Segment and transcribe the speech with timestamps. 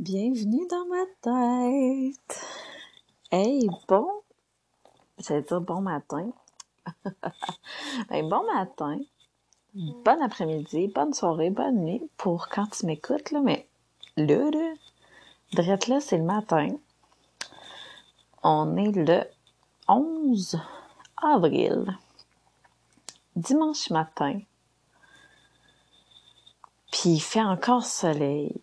[0.00, 2.46] Bienvenue dans ma tête.
[3.30, 4.08] Hey, bon,
[5.18, 6.30] j'allais dire bon matin.
[8.08, 8.98] ben, bon matin,
[9.74, 13.68] bon après-midi, bonne soirée, bonne nuit pour quand tu m'écoutes, là, mais
[14.16, 14.72] là, là,
[15.52, 16.68] drette là, c'est le matin.
[18.42, 19.24] On est le
[19.86, 20.58] 11
[21.22, 21.94] avril,
[23.36, 24.40] dimanche matin.
[26.90, 28.62] Puis il fait encore soleil.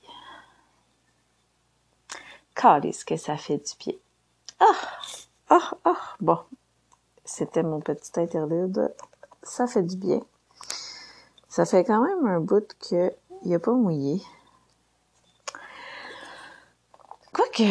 [2.57, 4.02] Calisse que ça fait du pied.
[4.59, 4.65] Ah!
[5.49, 5.71] Ah!
[5.85, 6.15] Ah!
[6.20, 6.39] Bon.
[7.23, 8.91] C'était mon petit interlude.
[9.43, 10.21] Ça fait du bien.
[11.48, 14.23] Ça fait quand même un bout que il a pas mouillé.
[17.31, 17.63] Quoique,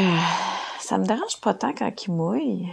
[0.79, 2.73] ça me dérange pas tant quand il mouille.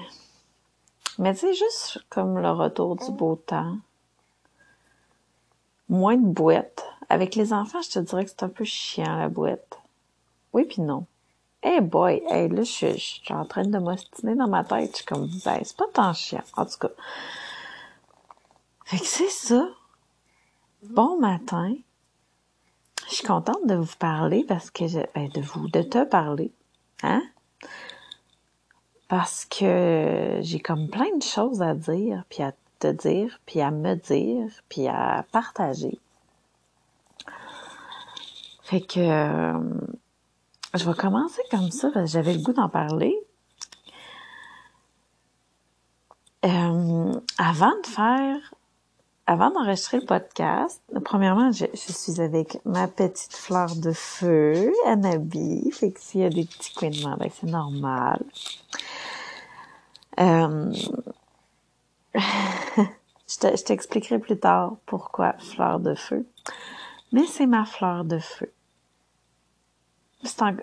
[1.18, 3.78] Mais c'est juste comme le retour du beau temps.
[5.90, 6.86] Moins de boîtes.
[7.10, 9.80] Avec les enfants, je te dirais que c'est un peu chiant, la boîte.
[10.54, 11.08] Oui puis non.
[11.66, 14.92] Hey boy, hey, là, je, je, suis en train de m'ostiner dans ma tête.
[14.92, 16.44] Je suis comme, ben, c'est pas tant chiant.
[16.58, 16.90] En tout cas.
[18.84, 19.70] Fait que c'est ça.
[20.84, 21.74] Bon matin.
[23.08, 26.52] Je suis contente de vous parler parce que je, ben, de vous, de te parler.
[27.02, 27.24] Hein?
[29.08, 33.72] Parce que j'ai comme plein de choses à dire, puis à te dire, puis à
[33.72, 35.98] me dire, puis à partager.
[38.64, 39.60] Fait que, euh,
[40.74, 43.16] je vais commencer comme ça, parce que j'avais le goût d'en parler.
[46.46, 48.54] Euh, avant de faire,
[49.28, 55.72] avant d'enregistrer le podcast, premièrement, je, suis avec ma petite fleur de feu, Anabi.
[55.72, 58.22] Fait que s'il y a des petits couinements, ben c'est normal.
[60.20, 60.74] Euh,
[62.16, 66.26] je t'expliquerai plus tard pourquoi fleur de feu.
[67.14, 68.52] Mais c'est ma fleur de feu.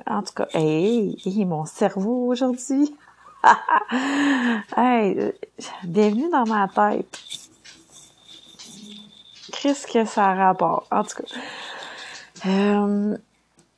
[0.07, 2.97] En, tout cas, hey, mon cerveau aujourd'hui.
[4.77, 5.33] hey,
[5.85, 7.19] bienvenue dans ma tête.
[9.53, 10.87] Qu'est-ce que ça a rapport?
[10.91, 12.49] En tout cas.
[12.49, 13.19] Euh,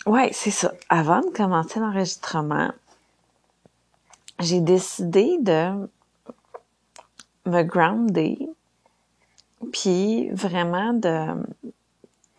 [0.07, 0.73] ouais, c'est ça.
[0.89, 2.71] Avant de commencer l'enregistrement,
[4.39, 5.89] j'ai décidé de
[7.47, 8.39] me grounder,
[9.73, 11.27] puis vraiment de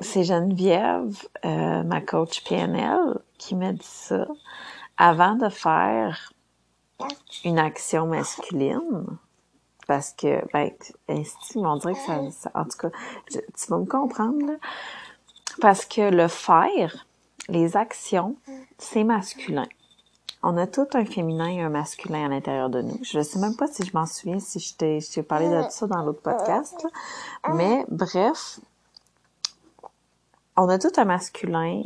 [0.04, 4.26] c'est Geneviève, euh, ma coach PNL, qui m'a dit ça
[4.98, 6.34] avant de faire
[7.44, 9.06] une action masculine.
[9.86, 10.72] Parce que, ben,
[11.56, 12.90] on dirait que ça, en tout cas,
[13.30, 14.54] tu vas me comprendre, là.
[15.60, 17.06] Parce que le faire,
[17.50, 18.38] les actions,
[18.78, 19.68] c'est masculin.
[20.42, 22.98] On a tout un féminin et un masculin à l'intérieur de nous.
[23.02, 25.86] Je ne sais même pas si je m'en souviens, si je t'ai parlé de ça
[25.86, 26.88] dans l'autre podcast.
[27.54, 28.62] Mais bref,
[30.56, 31.84] on a tout un masculin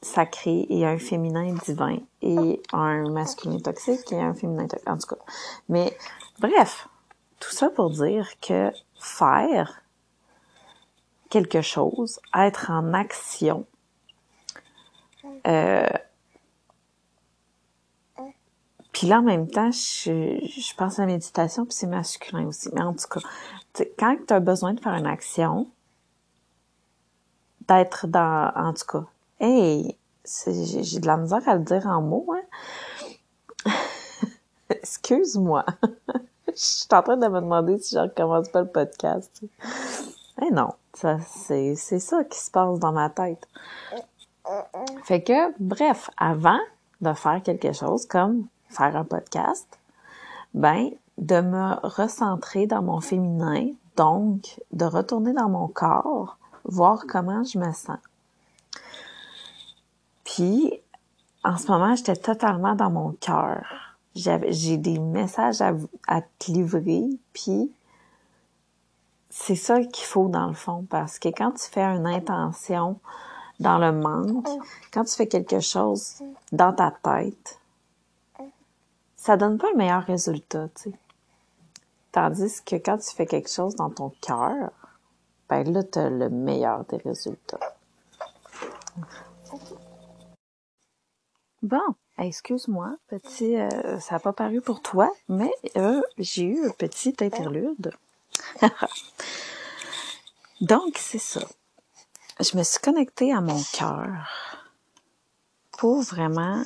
[0.00, 4.88] sacré et un féminin divin et un masculin toxique et un féminin toxique.
[4.88, 5.22] En tout cas.
[5.68, 5.96] Mais
[6.38, 6.88] bref,
[7.40, 9.82] tout ça pour dire que faire
[11.30, 13.66] quelque chose, être en action,
[15.46, 15.88] euh,
[18.92, 22.68] puis là, en même temps, je, je pense à la méditation, puis c'est masculin aussi.
[22.72, 23.20] Mais en tout cas,
[23.96, 25.68] quand tu as besoin de faire une action,
[27.68, 29.04] d'être dans, en tout cas,
[29.40, 33.72] hey, j'ai de la misère à le dire en mots, hein.
[34.70, 35.64] Excuse-moi.
[36.48, 39.44] Je suis en train de me demander si je recommence pas le podcast.
[40.42, 43.46] Eh non, ça, c'est, c'est ça qui se passe dans ma tête.
[45.04, 46.58] Fait que, bref, avant
[47.00, 49.78] de faire quelque chose comme faire un podcast,
[50.54, 57.44] ben, de me recentrer dans mon féminin, donc de retourner dans mon corps, voir comment
[57.44, 57.98] je me sens.
[60.34, 60.82] Puis,
[61.42, 63.64] en ce moment, j'étais totalement dans mon cœur.
[64.14, 65.72] J'ai des messages à,
[66.38, 67.72] te livrer, puis
[69.30, 73.00] c'est ça qu'il faut dans le fond, parce que quand tu fais une intention
[73.58, 74.48] dans le manque,
[74.92, 77.58] quand tu fais quelque chose dans ta tête,
[79.16, 80.68] ça donne pas le meilleur résultat.
[82.12, 84.72] Tandis que quand tu fais quelque chose dans ton cœur,
[85.48, 87.60] ben là, tu as le meilleur des résultats.
[91.62, 91.82] Bon,
[92.18, 97.16] excuse-moi, petit, euh, ça n'a pas paru pour toi, mais euh, j'ai eu un petit
[97.20, 97.92] interlude.
[100.60, 101.40] Donc, c'est ça.
[102.38, 104.08] Je me suis connectée à mon cœur
[105.72, 106.62] pour vraiment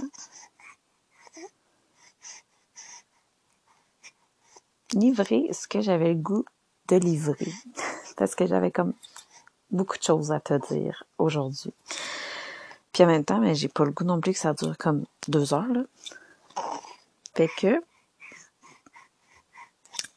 [4.93, 6.45] livrer ce que j'avais le goût
[6.89, 7.53] de livrer.
[8.19, 8.93] Parce que j'avais comme
[9.71, 11.73] beaucoup de choses à te dire aujourd'hui.
[12.93, 15.05] Puis en même temps, mais j'ai pas le goût non plus que ça dure comme
[15.29, 15.83] deux heures, là.
[17.35, 17.83] Fait que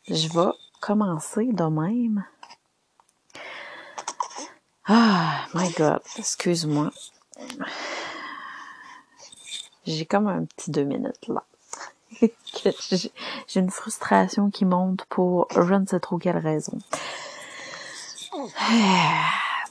[0.09, 0.51] je vais
[0.81, 2.25] commencer de même.
[4.85, 6.91] Ah, my God, excuse-moi.
[9.85, 11.43] J'ai comme un petit deux minutes là.
[13.47, 16.77] J'ai une frustration qui monte pour je ne sais trop quelle raison.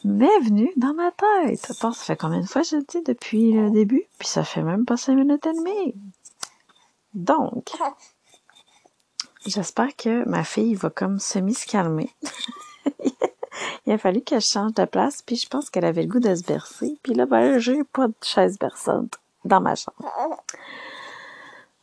[0.04, 1.72] Bienvenue dans ma tête.
[1.72, 4.04] ça fait combien de fois je le dis depuis le début?
[4.18, 5.94] Puis ça fait même pas cinq minutes et demie.
[7.14, 7.72] Donc,
[9.46, 12.10] j'espère que ma fille va comme semi se calmer.
[13.86, 16.34] Il a fallu qu'elle change de place, puis je pense qu'elle avait le goût de
[16.34, 16.98] se bercer.
[17.02, 20.10] Puis là, ben, j'ai pas de chaise berçante dans ma chambre.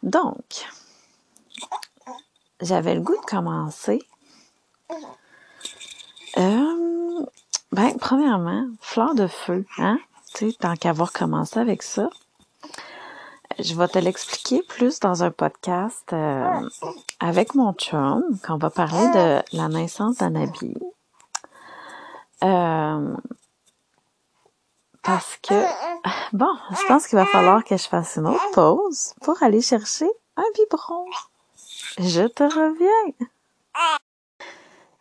[0.03, 0.67] Donc,
[2.61, 3.99] j'avais le goût de commencer.
[6.37, 6.91] Euh,
[7.71, 9.99] ben, premièrement, fleur de feu, hein?
[10.35, 12.09] Tu sais, tant qu'avoir commencé avec ça.
[13.59, 16.69] Je vais te l'expliquer plus dans un podcast euh,
[17.19, 20.75] avec mon chum, quand on va parler de la naissance d'Anabi.
[22.43, 23.15] Euh,
[25.03, 25.53] parce que,
[26.33, 30.09] bon, je pense qu'il va falloir que je fasse une autre pause pour aller chercher
[30.37, 31.05] un biberon.
[31.99, 33.27] Je te reviens.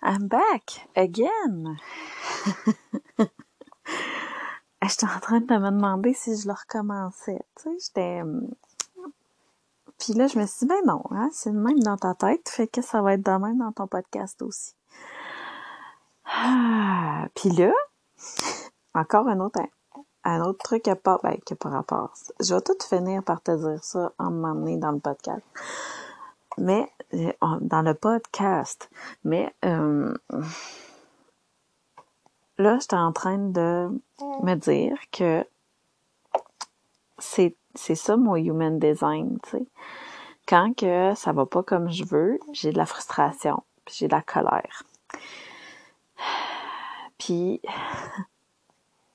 [0.02, 1.76] I'm back again.
[4.82, 7.44] J'étais en train de me demander si je le recommençais.
[7.56, 8.22] Tu sais, j'étais.
[9.98, 12.48] Puis là, je me suis dit, ben non, hein, c'est le même dans ta tête,
[12.48, 14.74] fait que ça va être de même dans ton podcast aussi.
[16.24, 17.70] Ah, puis là,
[18.94, 19.60] encore un autre,
[20.24, 22.14] un autre truc qui n'a pas, ben, pas rapport.
[22.40, 25.42] Je vais tout finir par te dire ça en m'emmener dans le podcast.
[26.60, 28.90] Mais, euh, dans le podcast.
[29.24, 30.14] Mais, euh,
[32.58, 33.88] là, j'étais en train de
[34.42, 35.44] me dire que
[37.18, 39.66] c'est, ça mon human design, tu sais.
[40.46, 44.12] Quand que ça va pas comme je veux, j'ai de la frustration, puis j'ai de
[44.12, 44.82] la colère.
[47.18, 47.60] Puis,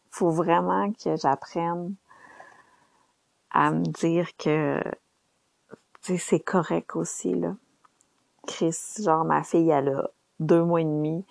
[0.09, 1.95] faut vraiment que j'apprenne
[3.51, 4.81] à me dire que
[6.17, 7.55] c'est correct aussi, là.
[8.47, 10.09] Chris, genre, ma fille, elle a
[10.39, 11.25] deux mois et demi.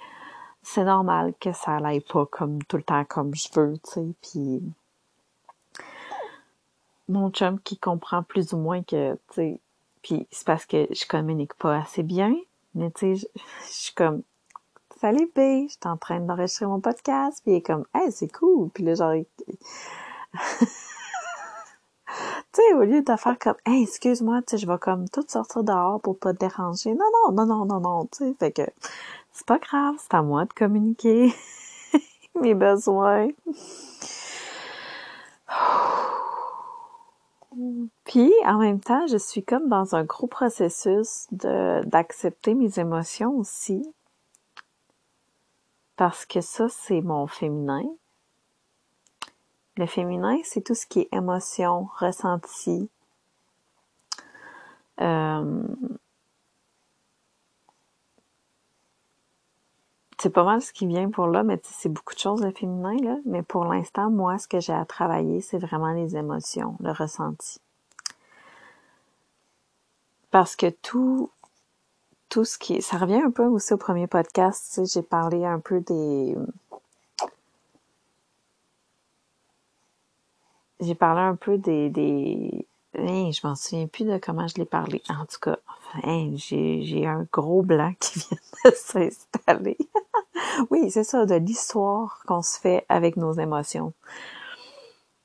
[0.63, 4.07] C'est normal que ça n'aille pas comme tout le temps comme je veux, tu sais.
[4.23, 4.63] Puis,
[7.09, 9.61] mon chum qui comprend plus ou moins que, tu sais,
[10.03, 12.35] puis c'est parce que je communique pas assez bien,
[12.75, 13.29] mais tu sais,
[13.67, 14.23] je suis comme,
[15.01, 18.33] Salut B, je suis en train d'enregistrer mon podcast, puis il est comme Hey, c'est
[18.33, 18.71] cool.
[18.71, 19.15] Puis là, genre
[22.55, 25.65] tu sais, au lieu de faire comme excuse-moi, tu sais, je vais comme tout sortir
[25.65, 26.95] dehors pour pas te déranger.
[26.95, 28.63] Non, non, non, non, non, non, tu sais, fait que
[29.33, 31.35] c'est pas grave, c'est à moi de communiquer
[32.41, 33.29] mes besoins.
[38.05, 43.83] Puis, en même temps, je suis comme dans un gros processus d'accepter mes émotions aussi
[45.97, 47.85] parce que ça, c'est mon féminin.
[49.77, 52.89] Le féminin, c'est tout ce qui est émotion, ressenti.
[55.01, 55.63] Euh,
[60.19, 62.97] c'est pas mal ce qui vient pour là, mais c'est beaucoup de choses le féminin,
[63.03, 63.17] là.
[63.27, 67.61] Mais pour l'instant, moi, ce que j'ai à travailler, c'est vraiment les émotions, le ressenti.
[70.31, 71.31] Parce que tout,
[72.29, 75.81] tout ce qui ça revient un peu aussi au premier podcast, j'ai parlé un peu
[75.81, 76.37] des
[80.81, 82.67] j'ai parlé un peu des des
[82.97, 85.03] je m'en souviens plus de comment je l'ai parlé.
[85.09, 85.59] En tout cas,
[86.35, 89.79] j'ai un gros blanc qui vient de s'installer.
[90.71, 93.93] oui, c'est ça, de l'histoire qu'on se fait avec nos émotions.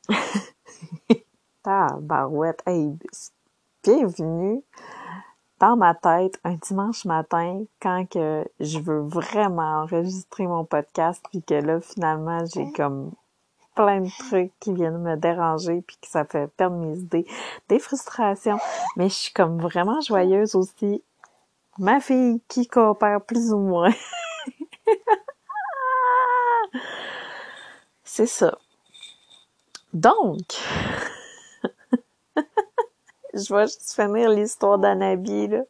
[1.65, 2.63] ah, barouette.
[2.65, 2.97] Hey,
[3.83, 4.63] bienvenue
[5.59, 11.43] dans ma tête un dimanche matin quand que je veux vraiment enregistrer mon podcast puis
[11.43, 13.11] que là finalement j'ai comme
[13.79, 17.25] plein de trucs qui viennent me déranger puis que ça fait perdre mes idées,
[17.69, 18.57] des frustrations,
[18.97, 21.01] mais je suis comme vraiment joyeuse aussi.
[21.77, 23.93] Ma fille qui coopère plus ou moins.
[28.03, 28.57] C'est ça.
[29.93, 30.59] Donc,
[33.33, 35.61] je vais juste finir l'histoire d'Anabi, là.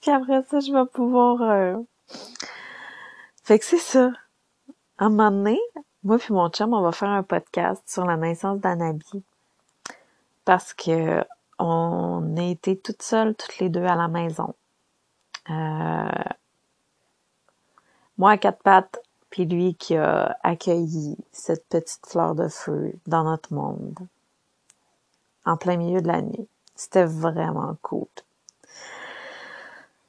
[0.00, 1.40] Puis après ça, je vais pouvoir...
[1.42, 1.76] Euh,
[3.44, 4.10] fait que c'est ça.
[4.98, 5.60] À un moment donné,
[6.04, 9.22] moi puis mon chum, on va faire un podcast sur la naissance d'Anabi.
[10.44, 11.24] Parce que
[11.58, 14.54] on a été toutes seules, toutes les deux à la maison.
[15.50, 16.08] Euh...
[18.18, 18.98] Moi à quatre pattes,
[19.30, 23.98] puis lui qui a accueilli cette petite fleur de feu dans notre monde
[25.44, 26.48] en plein milieu de la nuit.
[26.74, 28.06] C'était vraiment cool.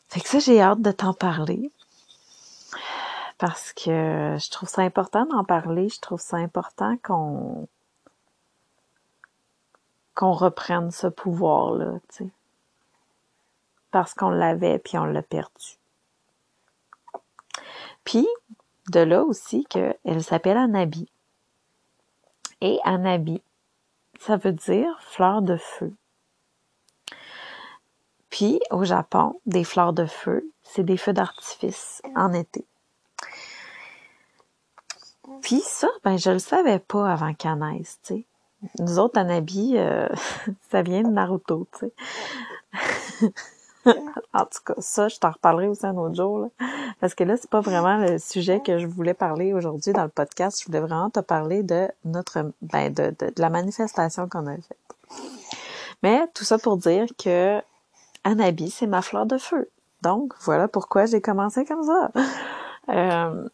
[0.10, 1.72] Fait que ça, j'ai hâte de t'en parler
[3.38, 5.90] parce que je trouve ça important d'en parler.
[5.90, 7.68] Je trouve ça important qu'on
[10.16, 12.30] qu'on reprenne ce pouvoir-là, tu sais.
[13.92, 15.78] Parce qu'on l'avait puis on l'a perdu.
[18.04, 18.28] Puis,
[18.92, 21.10] de là aussi qu'elle s'appelle Anabi.
[22.62, 23.42] Et Anabi,
[24.20, 25.94] ça veut dire fleur de feu.
[28.30, 32.66] Puis, au Japon, des fleurs de feu, c'est des feux d'artifice en été.
[35.42, 38.26] Puis ça, ben je le savais pas avant qu'elle tu sais.
[38.80, 40.08] Nous autres, Anabi, euh,
[40.72, 43.34] ça vient de Naruto, tu sais.
[44.34, 46.48] en tout cas, ça, je t'en reparlerai aussi un autre jour, là,
[47.02, 50.10] parce que là, c'est pas vraiment le sujet que je voulais parler aujourd'hui dans le
[50.10, 50.62] podcast.
[50.62, 54.56] Je voulais vraiment te parler de notre, ben, de, de, de la manifestation qu'on a
[54.56, 54.78] faite.
[56.02, 57.62] Mais tout ça pour dire que
[58.24, 59.70] Anabi, c'est ma fleur de feu.
[60.02, 62.12] Donc, voilà pourquoi j'ai commencé comme ça.
[62.90, 63.48] Euh,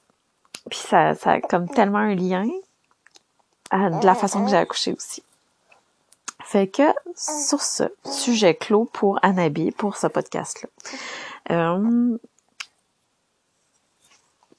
[0.70, 2.48] puis ça, ça a comme tellement un lien
[3.72, 5.24] à de la façon que j'ai accouché aussi.
[6.44, 6.84] Fait que
[7.16, 10.70] sur ce sujet clos pour Anabi, pour ce podcast-là.
[11.52, 12.18] Euh,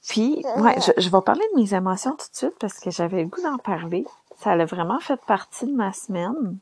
[0.07, 3.23] puis, ouais, je, je, vais parler de mes émotions tout de suite parce que j'avais
[3.23, 4.05] le goût d'en parler.
[4.41, 6.57] Ça a vraiment fait partie de ma semaine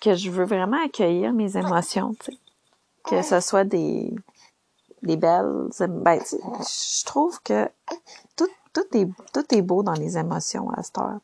[0.00, 2.38] que je veux vraiment accueillir mes émotions, tu sais.
[3.04, 4.14] Que ce soit des,
[5.02, 7.68] des belles, ben, je trouve que
[8.36, 11.20] tout, tout est, beau dans les émotions à cette heure.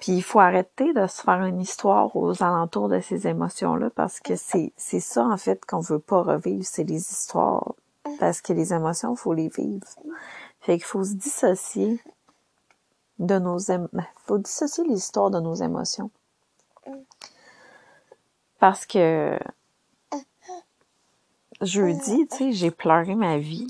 [0.00, 4.20] Puis il faut arrêter de se faire une histoire aux alentours de ces émotions-là parce
[4.20, 7.74] que c'est, ça, en fait, qu'on veut pas revivre, c'est les histoires.
[8.18, 9.86] Parce que les émotions, faut les vivre.
[10.60, 12.00] Fait qu'il faut se dissocier
[13.18, 14.04] de nos émotions.
[14.24, 16.10] faut dissocier les histoires de nos émotions.
[18.58, 19.38] Parce que
[21.62, 23.66] jeudi, tu sais, j'ai pleuré ma vie.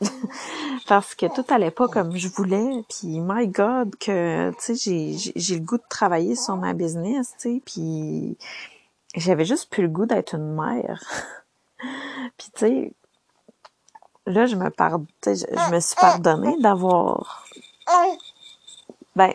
[0.88, 2.84] Parce que tout allait pas comme je voulais.
[2.88, 7.34] Puis, my God, que, tu sais, j'ai, j'ai le goût de travailler sur ma business,
[7.38, 7.62] tu sais.
[7.64, 8.36] Puis,
[9.14, 11.00] j'avais juste plus le goût d'être une mère.
[12.36, 12.92] puis, tu sais,
[14.26, 17.46] là, je me pardonne, je, je me suis pardonnée d'avoir...
[19.16, 19.32] Ben,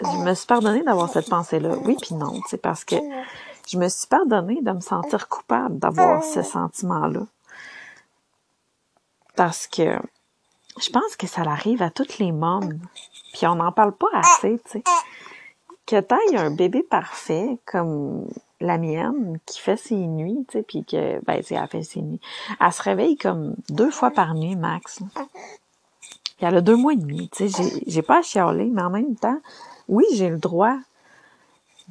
[0.00, 1.76] je me suis pardonnée d'avoir cette pensée-là.
[1.84, 2.96] Oui, puis non, c'est parce que
[3.70, 7.20] je me suis pardonnée de me sentir coupable d'avoir ce sentiment-là.
[9.36, 9.96] Parce que
[10.80, 12.80] je pense que ça arrive à toutes les mômes.
[13.32, 14.82] Puis on n'en parle pas assez, tu sais.
[15.86, 18.26] Que t'ailles un bébé parfait comme
[18.60, 22.20] la mienne qui fait ses nuits, tu sais, puis que, ben, elle fait ses nuits.
[22.60, 25.00] Elle se réveille comme deux fois par nuit, max.
[26.36, 27.82] Puis elle a deux mois et demi, tu sais.
[27.86, 29.40] J'ai pas à chialer, mais en même temps,
[29.88, 30.76] oui, j'ai le droit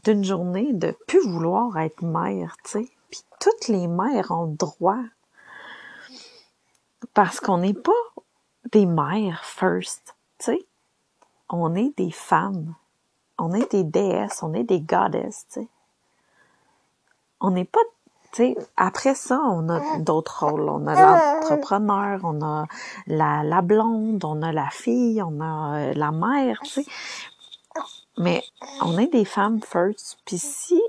[0.04, 2.90] d'une journée de plus vouloir être mère, tu sais.
[3.10, 5.04] Puis toutes les mères ont droit.
[7.14, 7.92] Parce qu'on n'est pas
[8.72, 10.66] des mères first, tu sais.
[11.50, 12.76] On est des femmes.
[13.38, 15.68] On est des déesses, on est des goddesses, tu sais.
[17.40, 17.80] On n'est pas
[18.32, 20.70] tu sais, après ça, on a d'autres rôles.
[20.70, 22.66] On a l'entrepreneur, on a
[23.08, 26.86] la, la blonde, on a la fille, on a euh, la mère, tu sais.
[28.20, 28.44] Mais
[28.82, 30.18] on est des femmes first.
[30.26, 30.80] Puis si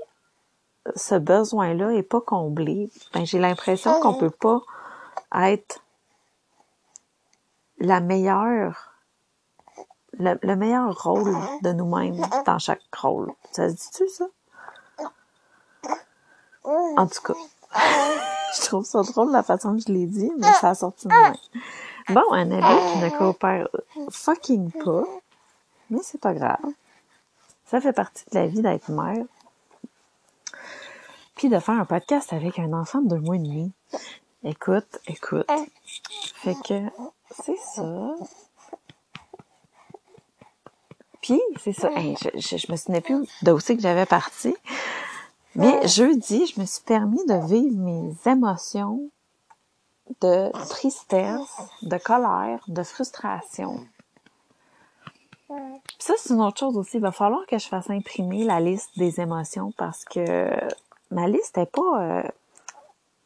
[0.95, 4.61] ce besoin-là est pas comblé, ben j'ai l'impression qu'on peut pas
[5.33, 5.81] être
[7.79, 8.93] la meilleure,
[10.19, 13.31] le, meilleur rôle de nous-mêmes dans chaque rôle.
[13.51, 14.25] Ça se dit-tu, ça?
[16.63, 17.33] En tout cas,
[18.55, 21.13] je trouve ça drôle la façon que je l'ai dit, mais ça a sorti de
[21.13, 21.31] moi.
[22.09, 23.69] Bon, ami qui ne coopère
[24.09, 25.05] fucking pas,
[25.89, 26.59] mais c'est pas grave.
[27.71, 29.23] Ça fait partie de la vie d'être mère.
[31.35, 33.71] Puis de faire un podcast avec un enfant de deux mois et demi.
[34.43, 35.49] Écoute, écoute.
[36.35, 36.83] Fait que
[37.29, 38.15] c'est ça.
[41.21, 41.89] Puis, c'est ça.
[41.95, 44.53] je, je, me souvenais plus d'où c'est que j'avais parti.
[45.55, 49.09] Mais jeudi, je me suis permis de vivre mes émotions
[50.19, 53.79] de tristesse, de colère, de frustration,
[55.99, 56.97] ça, c'est une autre chose aussi.
[56.97, 60.49] Il va falloir que je fasse imprimer la liste des émotions parce que
[61.09, 62.01] ma liste est pas...
[62.01, 62.23] Euh,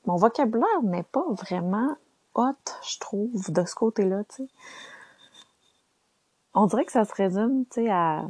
[0.05, 1.96] mon vocabulaire n'est pas vraiment
[2.36, 2.53] hot,
[2.88, 4.48] je trouve, de ce côté-là, tu sais.
[6.53, 8.25] On dirait que ça se résume, tu sais, à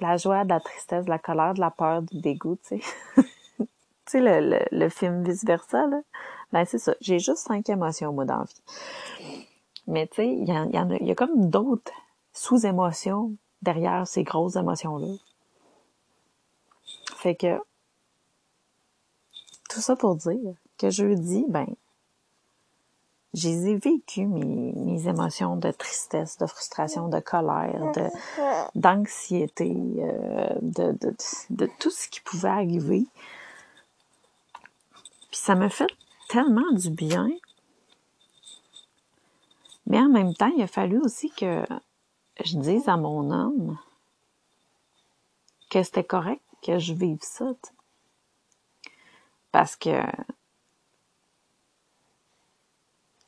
[0.00, 2.80] la joie, de la tristesse, de la colère, de la peur, du dégoût, tu sais.
[3.58, 3.66] tu
[4.06, 6.00] sais, le, le, film vice-versa, là.
[6.52, 6.94] Ben, c'est ça.
[7.00, 9.46] J'ai juste cinq émotions, moi, dans la vie.
[9.88, 11.92] Mais, tu sais, il y, en y a comme d'autres
[12.38, 15.14] sous-émotions derrière ces grosses émotions-là.
[17.16, 17.58] Fait que,
[19.68, 21.66] tout ça pour dire que jeudi, ben,
[23.34, 28.08] j'ai vécu mes, mes émotions de tristesse, de frustration, de colère, de
[28.74, 31.14] d'anxiété, euh, de, de,
[31.50, 33.04] de, tout ce qui pouvait arriver.
[35.30, 35.90] Puis ça me fait
[36.28, 37.28] tellement du bien.
[39.86, 41.64] Mais en même temps, il a fallu aussi que
[42.44, 43.78] je dise à mon homme
[45.70, 47.52] que c'était correct que je vive ça.
[49.52, 50.02] Parce que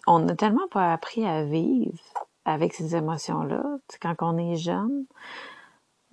[0.07, 1.99] on n'a tellement pas appris à vivre
[2.45, 3.63] avec ces émotions-là.
[4.01, 5.05] Quand on est jeune,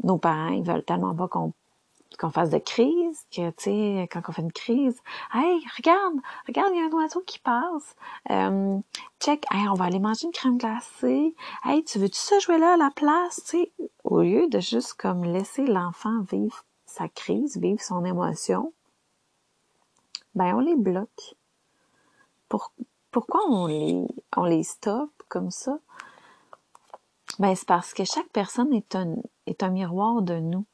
[0.03, 1.53] nos parents, ils veulent tellement pas qu'on
[2.17, 4.99] qu'on fasse de crise, que, tu sais, quand on fait une crise,
[5.33, 6.15] hey, regarde,
[6.47, 7.95] regarde, il y a un oiseau qui passe.
[8.29, 8.79] Euh,
[9.19, 11.35] check, hey, on va aller manger une crème glacée.
[11.63, 13.71] Hey, tu veux-tu ça jouer là à la place, tu sais?
[14.03, 18.73] Au lieu de juste comme laisser l'enfant vivre sa crise, vivre son émotion,
[20.35, 21.35] ben, on les bloque.
[22.49, 22.71] Pour,
[23.11, 25.79] pourquoi on les, on les stoppe comme ça?
[27.39, 30.65] Ben, c'est parce que chaque personne est un, est un miroir de nous.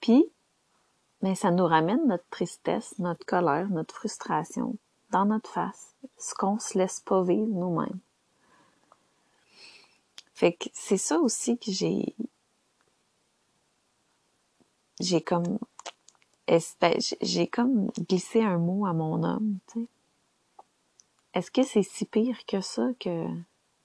[0.00, 0.24] Puis,
[1.22, 4.76] ben, ça nous ramène notre tristesse, notre colère, notre frustration
[5.10, 7.98] dans notre face, ce qu'on se laisse pas vivre nous-mêmes.
[10.34, 12.14] Fait que c'est ça aussi que j'ai,
[15.00, 15.58] j'ai comme,
[16.46, 19.86] ben, j'ai comme glissé un mot à mon homme, tu sais
[21.32, 23.26] est-ce que c'est si pire que ça que,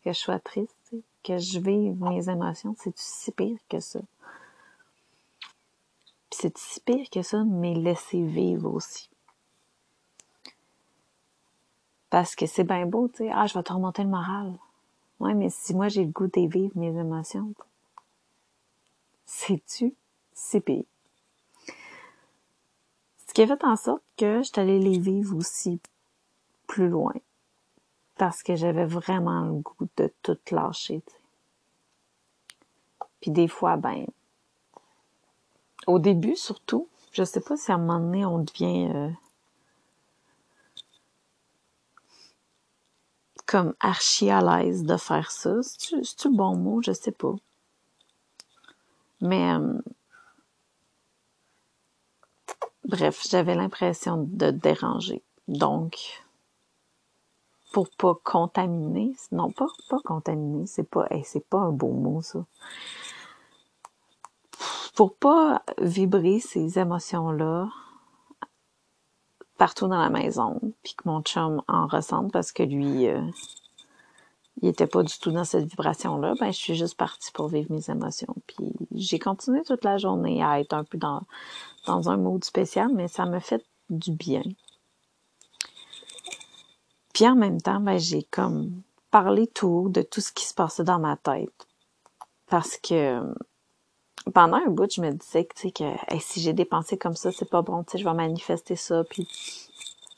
[0.03, 2.75] que je sois triste, que je vive mes émotions?
[2.79, 4.00] C'est si pire que ça?
[6.32, 9.10] C'est si pire que ça, mais laisser vivre aussi.
[12.10, 14.53] Parce que c'est bien beau, tu sais, ah, je vais te remonter le moral.
[15.20, 17.53] Ouais, mais si moi j'ai le goût de vivre mes émotions,
[19.25, 19.96] c'est-tu
[20.34, 20.84] si pire?
[23.28, 25.80] Ce qui a fait en sorte que je t'allais les vivre aussi
[26.67, 27.13] plus loin
[28.17, 31.02] parce que j'avais vraiment le goût de tout lâcher.
[33.21, 34.06] Puis des fois, ben,
[35.88, 39.10] au début surtout, je sais pas si à un moment donné on devient euh,
[43.45, 45.62] comme archi à l'aise de faire ça.
[45.62, 46.82] C'est-tu le bon mot?
[46.82, 47.36] Je sais pas.
[49.21, 49.80] Mais euh,
[52.86, 55.24] bref, j'avais l'impression de déranger.
[55.48, 56.24] Donc,
[57.71, 59.13] pour pas contaminer.
[59.32, 62.45] Non, pas, pas contaminer, c'est pas, c'est pas un beau mot, ça.
[64.95, 67.69] Pour pas vibrer ces émotions-là
[69.58, 73.21] partout dans la maison, puis que mon chum en ressente parce que lui, euh,
[74.62, 77.71] il était pas du tout dans cette vibration-là, ben je suis juste partie pour vivre
[77.71, 78.36] mes émotions.
[78.47, 81.23] Puis j'ai continué toute la journée à être un peu dans,
[81.86, 84.43] dans un mode spécial, mais ça me fait du bien.
[87.13, 88.81] Puis en même temps, ben, j'ai comme
[89.12, 91.67] parlé tout de tout ce qui se passait dans ma tête.
[92.47, 93.21] Parce que
[94.34, 95.84] pendant un bout, je me disais que,
[96.19, 99.04] si j'ai des pensées comme ça, c'est pas bon, tu sais, je vais manifester ça,
[99.04, 99.28] puis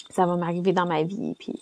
[0.10, 1.54] ça va m'arriver dans ma vie, puis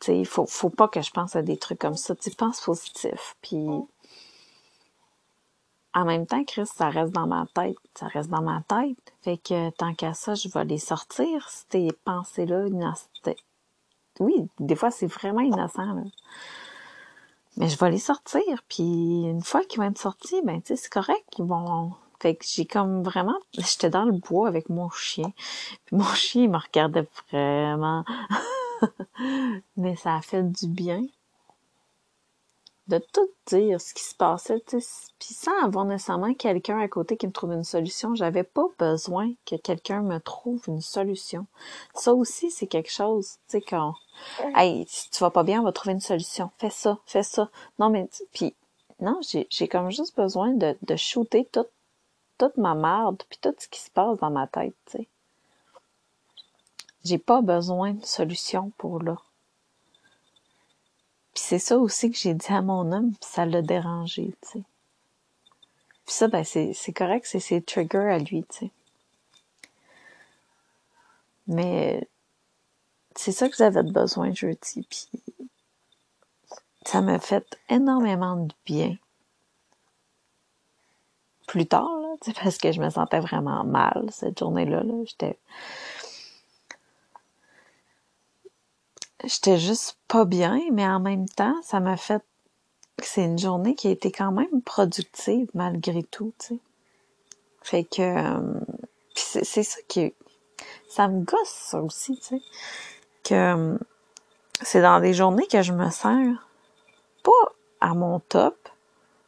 [0.00, 2.30] tu sais, il faut, faut pas que je pense à des trucs comme ça, tu
[2.30, 3.66] penses positif, puis
[5.94, 9.38] en même temps, Chris, ça reste dans ma tête, ça reste dans ma tête, fait
[9.38, 12.66] que tant qu'à ça, je vais les sortir, ces pensées-là,
[14.20, 16.04] oui, des fois, c'est vraiment innocent.
[17.56, 20.76] Mais je vais les sortir, puis une fois qu'ils vont être sortis, ben, tu sais,
[20.76, 21.92] c'est correct, ils vont...
[22.20, 23.36] Fait que j'ai comme vraiment...
[23.52, 25.32] J'étais dans le bois avec mon chien,
[25.84, 28.04] puis mon chien, il me regardait vraiment...
[29.76, 31.02] Mais ça a fait du bien
[32.92, 37.26] de tout dire ce qui se passait, puis sans avoir nécessairement quelqu'un à côté qui
[37.26, 38.14] me trouve une solution.
[38.14, 41.46] J'avais pas besoin que quelqu'un me trouve une solution.
[41.94, 43.94] Ça aussi, c'est quelque chose, tu sais, quand,
[44.56, 46.50] hey, si tu vas pas bien, on va trouver une solution.
[46.58, 47.48] Fais ça, fais ça.
[47.78, 48.54] Non, mais, puis,
[49.00, 51.70] non, j'ai, comme juste besoin de, de shooter toute,
[52.36, 55.08] toute ma merde, puis tout ce qui se passe dans ma tête, tu sais.
[57.04, 59.16] J'ai pas besoin de solution pour là.
[61.34, 64.48] Puis c'est ça aussi que j'ai dit à mon homme, puis ça l'a dérangé, tu
[64.48, 64.62] sais.
[66.04, 68.70] Puis ça, ben c'est, correct, c'est ses triggers à lui, tu sais.
[71.46, 72.06] Mais
[73.16, 75.08] c'est ça que j'avais besoin jeudi, puis
[76.84, 78.96] ça m'a fait énormément de bien.
[81.46, 85.04] Plus tard, là, parce que je me sentais vraiment mal cette journée-là, là.
[85.04, 85.38] J'étais
[89.24, 92.22] j'étais juste pas bien, mais en même temps, ça m'a fait
[92.96, 96.60] que c'est une journée qui a été quand même productive malgré tout, tu sais.
[97.62, 98.60] Fait que euh,
[99.14, 100.12] c'est ça qui
[100.88, 102.42] ça me gosse ça aussi, tu sais,
[103.24, 103.78] que euh,
[104.62, 106.36] c'est dans des journées que je me sens
[107.22, 108.68] pas à mon top,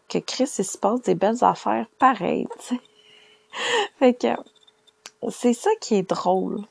[0.09, 2.81] que Chris il se passe des belles affaires pareilles, tu sais.
[3.99, 4.29] fait que
[5.31, 6.65] c'est ça qui est drôle.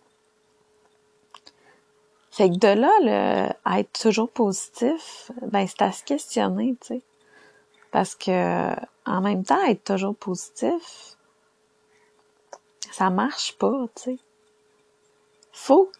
[2.33, 7.01] Fait que de là, le, être toujours positif, ben c'est à se questionner, tu sais.
[7.91, 8.73] Parce que
[9.05, 11.15] en même temps, être toujours positif,
[12.91, 14.17] ça marche pas, tu sais.
[15.51, 15.93] Faut que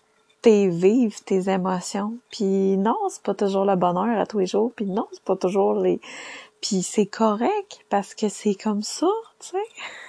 [0.50, 2.17] vives tes émotions.
[2.32, 4.72] Puis non, c'est pas toujours le bonheur à tous les jours.
[4.76, 6.02] Puis non, c'est pas toujours les...
[6.62, 9.08] Puis c'est correct parce que c'est comme ça,
[9.39, 9.58] tu sais.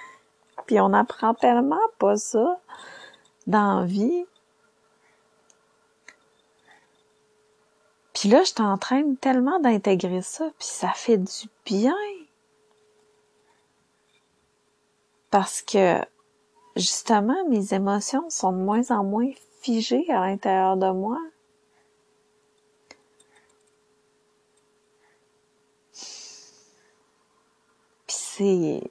[0.66, 2.58] Puis on apprend tellement pas ça
[3.46, 4.24] dans la vie.
[8.24, 11.92] Puis là, je t'entraîne tellement d'intégrer ça, puis ça fait du bien.
[15.30, 16.00] Parce que,
[16.74, 21.18] justement, mes émotions sont de moins en moins figées à l'intérieur de moi.
[28.06, 28.90] Puis c'est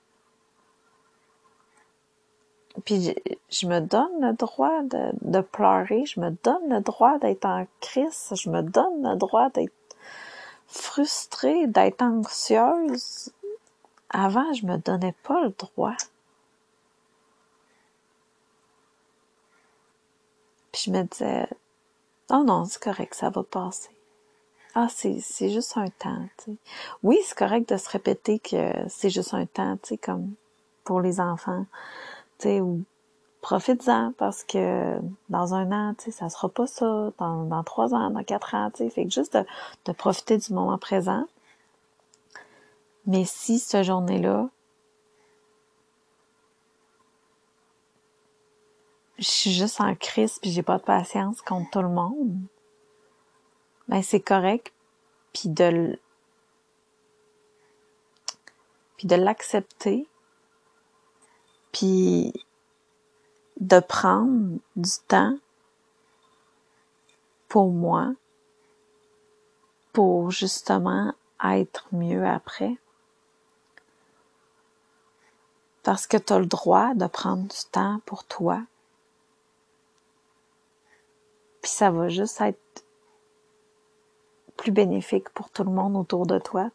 [2.82, 3.16] puis
[3.50, 7.68] je, me donne le droit de, de, pleurer, je me donne le droit d'être en
[7.80, 9.74] crise, je me donne le droit d'être
[10.68, 13.32] frustrée, d'être anxieuse.
[14.10, 15.96] Avant, je me donnais pas le droit.
[20.72, 21.48] Puis je me disais,
[22.32, 23.90] oh non, c'est correct, ça va passer.
[24.76, 25.20] Ah, c'est,
[25.52, 26.58] juste un temps, tu sais.
[27.04, 30.34] Oui, c'est correct de se répéter que c'est juste un temps, tu sais, comme
[30.84, 31.68] pour les enfants
[32.46, 32.84] ou
[33.44, 38.10] profites-en parce que dans un an, tu sais, ça sera pas ça, dans, trois ans,
[38.10, 39.38] dans quatre ans, tu sais, fait que juste
[39.86, 41.26] de, profiter du moment présent.
[43.06, 44.50] Mais si cette journée-là,
[49.20, 52.38] je suis juste en crise puis j'ai pas de patience contre tout le monde,
[53.90, 54.74] ben c'est correct
[55.34, 56.00] puis de
[58.98, 60.08] puis de l'accepter
[61.74, 62.32] puis
[63.60, 65.38] de prendre du temps
[67.50, 68.14] pour moi,
[69.92, 72.78] pour justement être mieux après.
[75.84, 78.62] Parce que tu as le droit de prendre du temps pour toi.
[81.62, 82.86] Puis ça va juste être
[84.56, 86.70] plus bénéfique pour tout le monde autour de toi.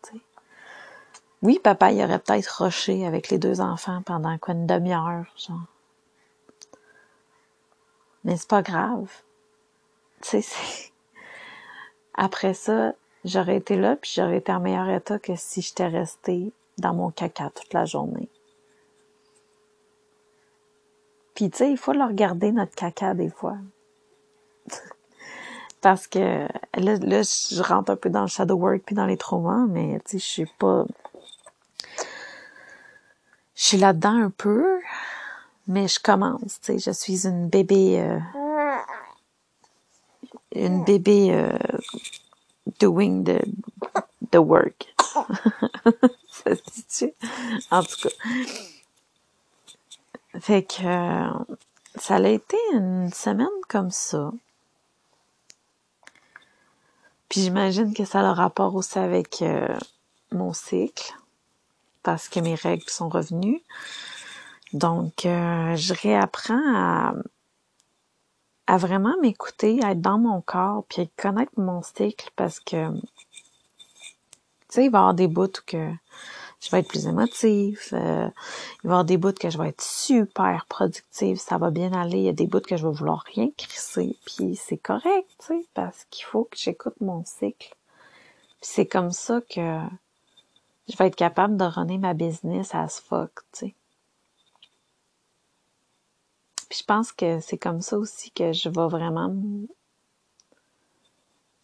[1.43, 5.67] Oui, papa, il aurait peut-être rushé avec les deux enfants pendant quoi une demi-heure, genre.
[8.25, 9.09] Mais c'est pas grave.
[10.21, 10.91] Tu sais,
[12.15, 12.93] après ça,
[13.25, 17.11] j'aurais été là puis j'aurais été en meilleur état que si j'étais restée dans mon
[17.11, 18.29] caca toute la journée.
[21.35, 23.57] Puis tu sais, il faut le regarder notre caca des fois.
[25.81, 29.17] Parce que là, là, je rentre un peu dans le shadow work puis dans les
[29.17, 30.85] traumas, mais tu sais, je suis pas
[33.59, 34.81] je suis là-dedans un peu,
[35.67, 38.21] mais je commence, tu sais, je suis une bébé, euh,
[40.55, 41.59] une bébé euh,
[42.79, 43.45] doing the,
[44.31, 44.95] the work.
[46.31, 47.13] ça se dit-tu?
[47.73, 48.15] En tout cas.
[50.41, 51.45] Fait que euh,
[51.97, 54.31] ça a été une semaine comme ça.
[57.29, 59.43] Puis j'imagine que ça a le rapport aussi avec
[60.31, 61.13] mon cycle
[62.03, 63.63] parce que mes règles sont revenues.
[64.73, 67.15] Donc, euh, je réapprends
[68.67, 72.91] à, vraiment m'écouter, à être dans mon corps, puis à connaître mon cycle parce que,
[72.93, 73.07] tu
[74.69, 75.91] sais, il va y avoir des bouts où que
[76.61, 78.29] je vais être plus émotive, euh,
[78.83, 81.93] il va y avoir des bouts que je vais être super productive, ça va bien
[81.93, 85.29] aller, il y a des bouts que je vais vouloir rien crisser, puis c'est correct,
[85.39, 87.75] tu sais, parce qu'il faut que j'écoute mon cycle.
[88.61, 89.81] Puis c'est comme ça que
[90.89, 93.75] je vais être capable de runner ma business as fuck, tu sais.
[96.69, 99.35] Puis je pense que c'est comme ça aussi que je vais vraiment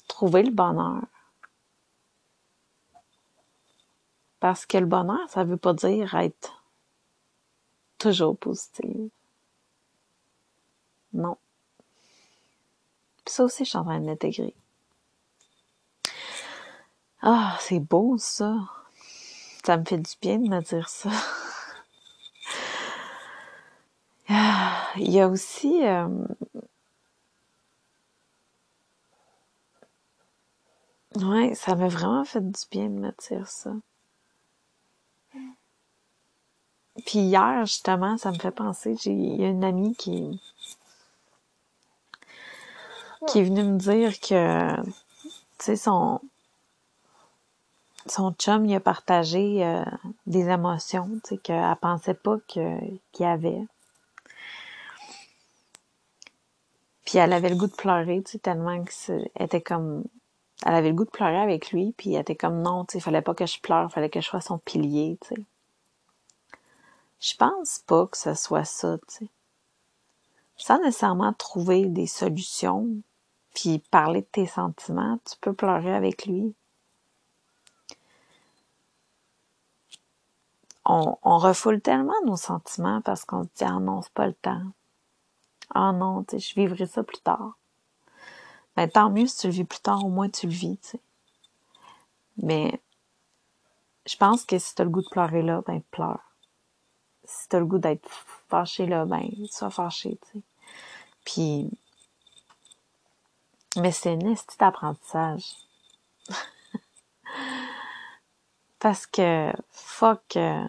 [0.09, 1.05] trouver le bonheur.
[4.41, 6.63] Parce que le bonheur, ça veut pas dire être
[7.99, 9.11] toujours positive.
[11.15, 11.39] Non.
[13.25, 14.55] Puis ça aussi, je suis en train de l'intégrer.
[17.23, 18.84] Ah, c'est beau ça.
[19.65, 21.11] Ça me fait du bien de me dire ça.
[24.97, 25.85] Il y a aussi...
[25.85, 26.09] Euh,
[31.17, 33.73] Ouais, ça m'a vraiment fait du bien de me dire ça.
[37.07, 40.41] Puis hier, justement, ça me fait penser, il y a une amie qui
[43.27, 44.93] qui est venue me dire que tu
[45.59, 46.21] sais son
[48.07, 49.85] son chum il a partagé euh,
[50.27, 53.67] des émotions, tu sais qu'elle pensait pas qu'il y avait.
[57.05, 60.05] Puis elle avait le goût de pleurer, tu sais tellement que était comme
[60.65, 63.01] elle avait le goût de pleurer avec lui, puis elle était comme non, tu sais,
[63.01, 65.43] fallait pas que je pleure, fallait que je sois son pilier, tu sais.
[67.21, 69.29] Je pense pas que ce soit ça, tu sais.
[70.57, 72.89] Sans nécessairement trouver des solutions,
[73.55, 76.55] puis parler de tes sentiments, tu peux pleurer avec lui.
[80.87, 84.63] On, refoule tellement nos sentiments parce qu'on se dit ah non, c'est pas le temps.
[85.75, 87.59] Ah non, tu sais, je vivrai ça plus tard.
[88.77, 90.89] Ben tant mieux si tu le vis plus tard, au moins tu le vis, tu
[90.91, 91.01] sais.
[92.43, 92.83] Mais
[94.07, 96.35] je pense que si t'as le goût de pleurer là, ben pleure.
[97.25, 98.09] Si t'as le goût d'être
[98.49, 100.45] fâché là, ben sois fâché, tu sais.
[101.25, 101.71] Puis,
[103.77, 105.57] mais c'est un esti d'apprentissage.
[108.85, 110.63] Parce que, fuck, euh,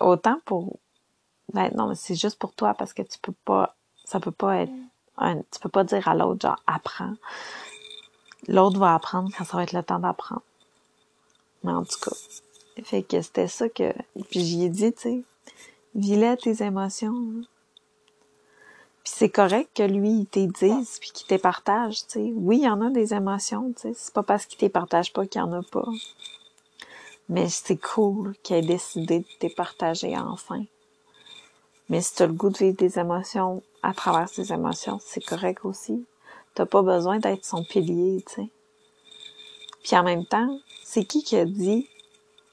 [0.00, 0.78] autant pour,
[1.52, 4.62] ben non, mais c'est juste pour toi parce que tu peux pas, ça peut pas
[4.62, 4.72] être,
[5.18, 7.12] un, tu peux pas dire à l'autre genre apprends.
[8.48, 10.40] L'autre va apprendre quand ça va être le temps d'apprendre.
[11.64, 12.16] Mais en tout cas,
[12.82, 13.92] fait que c'était ça que,
[14.30, 15.22] puis j'y ai dit, tu sais,
[15.94, 17.42] vis tes émotions.
[19.04, 22.32] Puis c'est correct que lui, il t'ait dise puis qu'il t'ait partage, tu sais.
[22.34, 23.92] Oui, il y en a des émotions, tu sais.
[23.94, 25.86] C'est pas parce qu'il t'ait partage pas qu'il y en a pas.
[27.28, 30.64] Mais c'est cool qu'il ait décidé de t'es partager enfin.
[31.90, 35.64] Mais si t'as le goût de vivre des émotions à travers ces émotions, c'est correct
[35.64, 36.06] aussi.
[36.54, 38.48] T'as pas besoin d'être son pilier, tu sais.
[39.82, 41.86] Puis en même temps, c'est qui qui a dit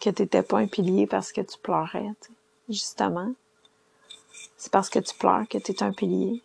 [0.01, 2.33] que t'étais pas un pilier parce que tu pleurais, tu sais?
[2.67, 3.31] Justement.
[4.57, 6.43] C'est parce que tu pleures que tu es un pilier.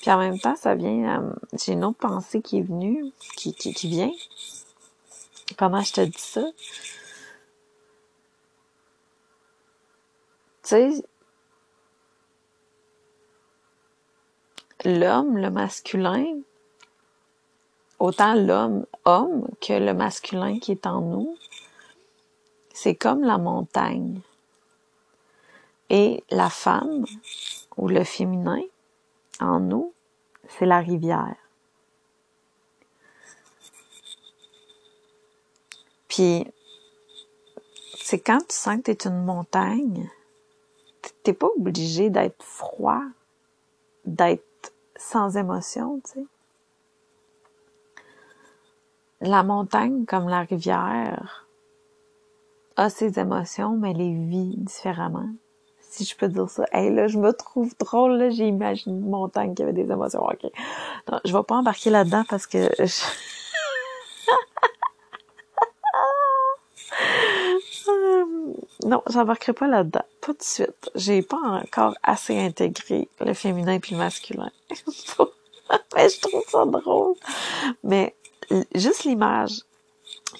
[0.00, 3.52] Puis en même temps, ça vient, euh, j'ai une autre pensée qui est venue, qui,
[3.54, 4.12] qui, qui vient,
[5.56, 6.42] pendant que je te dis ça.
[10.62, 11.04] Tu sais,
[14.84, 16.40] l'homme, le masculin,
[17.98, 21.36] autant l'homme homme que le masculin qui est en nous,
[22.72, 24.20] c'est comme la montagne.
[25.88, 27.04] Et la femme,
[27.76, 28.62] ou le féminin,
[29.40, 29.92] en nous,
[30.48, 31.36] c'est la rivière.
[36.08, 36.46] Puis,
[37.94, 40.08] c'est quand tu sens que tu une montagne,
[41.22, 43.02] t'es pas obligé d'être froid,
[44.04, 46.26] d'être sans émotion, tu sais.
[49.20, 51.46] La montagne, comme la rivière,
[52.76, 55.30] a ses émotions, mais les vit différemment.
[55.96, 56.66] Si je peux dire ça.
[56.72, 58.28] Hey, là, je me trouve drôle, là.
[58.28, 60.22] J'ai imaginé une montagne qui avait des émotions.
[60.22, 60.42] OK.
[61.10, 62.84] Non, je vais pas embarquer là-dedans parce que je...
[68.86, 70.04] non, j'embarquerai pas là-dedans.
[70.20, 70.90] Pas de suite.
[70.94, 74.50] J'ai pas encore assez intégré le féminin puis le masculin.
[75.96, 77.14] Mais je trouve ça drôle.
[77.82, 78.14] Mais
[78.74, 79.62] juste l'image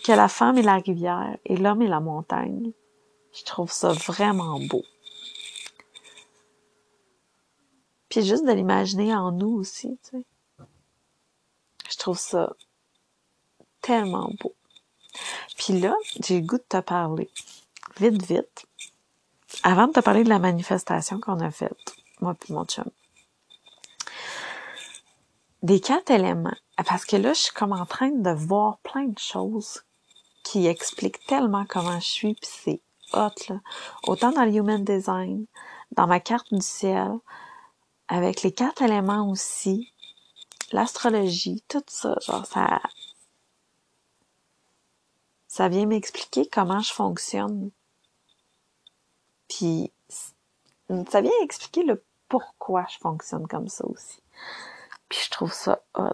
[0.05, 2.73] que la femme est la rivière et l'homme est la montagne,
[3.33, 4.83] je trouve ça vraiment beau.
[8.17, 10.67] Puis juste de l'imaginer en nous aussi, tu sais.
[11.91, 12.57] Je trouve ça
[13.83, 14.55] tellement beau.
[15.59, 17.29] Puis là, j'ai le goût de te parler.
[18.01, 18.65] Vite, vite.
[19.65, 22.89] Avant de te parler de la manifestation qu'on a faite, moi puis mon chum.
[25.63, 26.57] Des quatre éléments.
[26.87, 29.83] Parce que là, je suis comme en train de voir plein de choses
[30.43, 32.81] qui expliquent tellement comment je suis, puis c'est
[33.13, 33.61] hot, là.
[34.05, 35.45] Autant dans le human design,
[35.93, 37.19] dans ma carte du ciel,
[38.09, 39.93] avec les quatre éléments aussi,
[40.73, 42.81] l'astrologie, tout ça, genre ça
[45.57, 47.71] ça vient m'expliquer comment je fonctionne.
[49.49, 49.91] Puis
[51.09, 54.23] ça vient expliquer le pourquoi je fonctionne comme ça aussi.
[55.09, 56.13] Puis je trouve ça hot.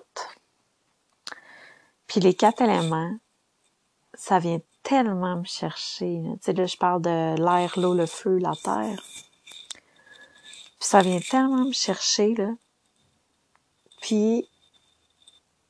[2.06, 3.16] Puis les quatre éléments,
[4.14, 6.22] ça vient tellement me chercher.
[6.34, 9.02] Tu sais, là, je parle de l'air, l'eau, le feu, la terre.
[10.82, 12.56] Puis ça vient tellement me chercher, là.
[14.00, 14.48] Puis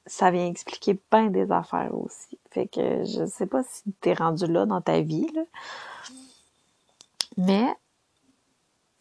[0.07, 2.39] ça vient expliquer bien des affaires aussi.
[2.49, 5.43] Fait que je sais pas si t'es rendu là dans ta vie, là.
[7.37, 7.77] Mais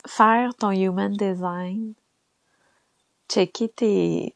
[0.06, 1.94] faire ton human design,
[3.30, 4.36] checker tes,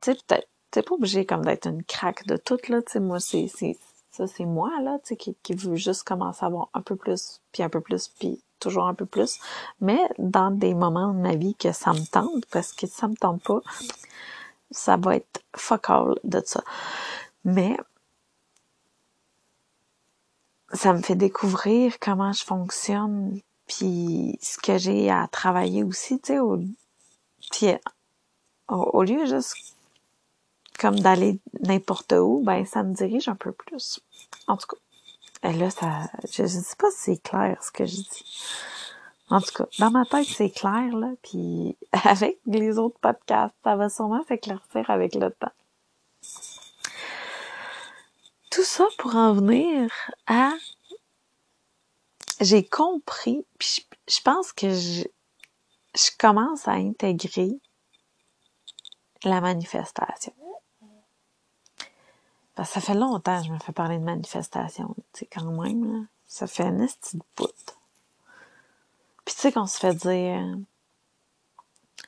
[0.00, 3.18] tu sais, t'es pas obligé comme d'être une craque de tout, là, tu sais, moi,
[3.18, 3.76] c'est, c'est,
[4.12, 6.94] ça, c'est moi, là, tu sais, qui, qui veut juste commencer à avoir un peu
[6.94, 9.38] plus, puis un peu plus, puis toujours un peu plus.
[9.80, 13.08] Mais dans des moments de ma vie que ça me tente, parce que si ça
[13.08, 13.60] me tente pas,
[14.70, 16.62] ça va être fuck all de ça.
[17.44, 17.76] Mais,
[20.72, 26.34] ça me fait découvrir comment je fonctionne, puis ce que j'ai à travailler aussi, tu
[26.34, 26.58] sais, au,
[27.50, 27.68] puis
[28.68, 29.56] au, au lieu juste
[30.78, 34.00] comme d'aller n'importe où, ben ça me dirige un peu plus.
[34.46, 34.76] En tout cas,
[35.42, 38.24] et là, ça, je, je sais pas si c'est clair ce que je dis.
[39.30, 43.76] En tout cas, dans ma tête, c'est clair, là, puis avec les autres podcasts, ça
[43.76, 45.52] va sûrement s'éclaircir avec le temps.
[48.50, 49.90] Tout ça pour en venir
[50.26, 50.52] à...
[52.40, 55.04] J'ai compris, puis je, je pense que je,
[55.94, 57.60] je commence à intégrer
[59.24, 60.32] la manifestation.
[62.64, 66.04] Ça fait longtemps que je me fais parler de manifestation, tu sais, quand même, là.
[66.26, 67.76] Ça fait un esti de bout.
[69.24, 70.56] Puis tu sais qu'on se fait dire,
[71.96, 72.04] tu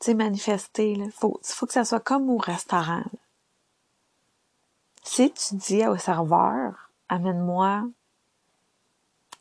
[0.00, 3.04] sais, manifester, là, faut, faut que ça soit comme au restaurant.
[5.02, 7.84] Si tu dis au serveur, amène-moi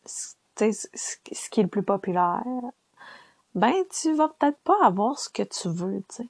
[0.06, 0.36] ce
[1.50, 2.44] qui est le plus populaire,
[3.56, 6.30] ben tu vas peut-être pas avoir ce que tu veux, tu sais.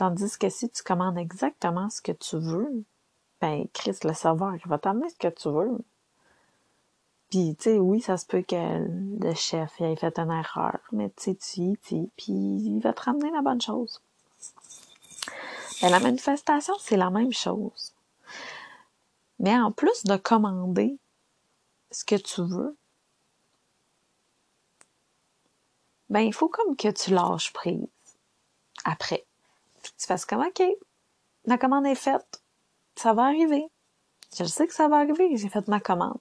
[0.00, 2.86] Tandis que si tu commandes exactement ce que tu veux,
[3.38, 5.76] ben Chris, le serveur, il va t'amener ce que tu veux.
[7.28, 11.10] Puis, tu sais, oui, ça se peut que le chef ait fait une erreur, mais
[11.10, 14.00] tu sais, tu y puis il va te ramener la bonne chose.
[15.82, 17.94] Ben, la manifestation, c'est la même chose.
[19.38, 20.98] Mais en plus de commander
[21.90, 22.74] ce que tu veux,
[26.08, 27.86] ben, il faut comme que tu lâches prise
[28.86, 29.26] après.
[29.98, 30.62] Tu fasses comme, OK,
[31.44, 32.42] la commande est faite,
[32.96, 33.66] ça va arriver.
[34.38, 36.18] Je sais que ça va arriver, j'ai fait ma commande.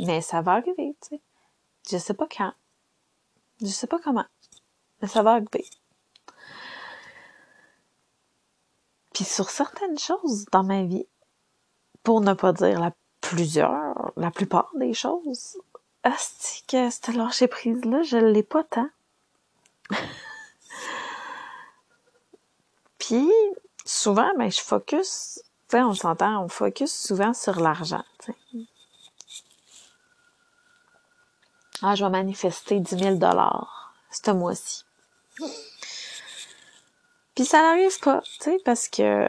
[0.00, 1.20] Mais ça va arriver, tu sais.
[1.90, 2.52] Je sais pas quand.
[3.60, 4.26] Je sais pas comment.
[5.00, 5.64] Mais ça va arriver.
[9.12, 11.06] Puis sur certaines choses dans ma vie,
[12.02, 15.58] pour ne pas dire la plusieurs, la plupart des choses,
[16.02, 18.88] asti que cette lâcher prise là, je l'ai pas tant.
[23.08, 23.32] Puis
[23.86, 25.40] souvent, ben je focus,
[25.72, 28.04] on s'entend, on focus souvent sur l'argent.
[31.80, 34.84] Ah, je vais manifester 10 000 dollars ce mois-ci.
[37.34, 39.26] Puis ça n'arrive pas, tu sais, parce que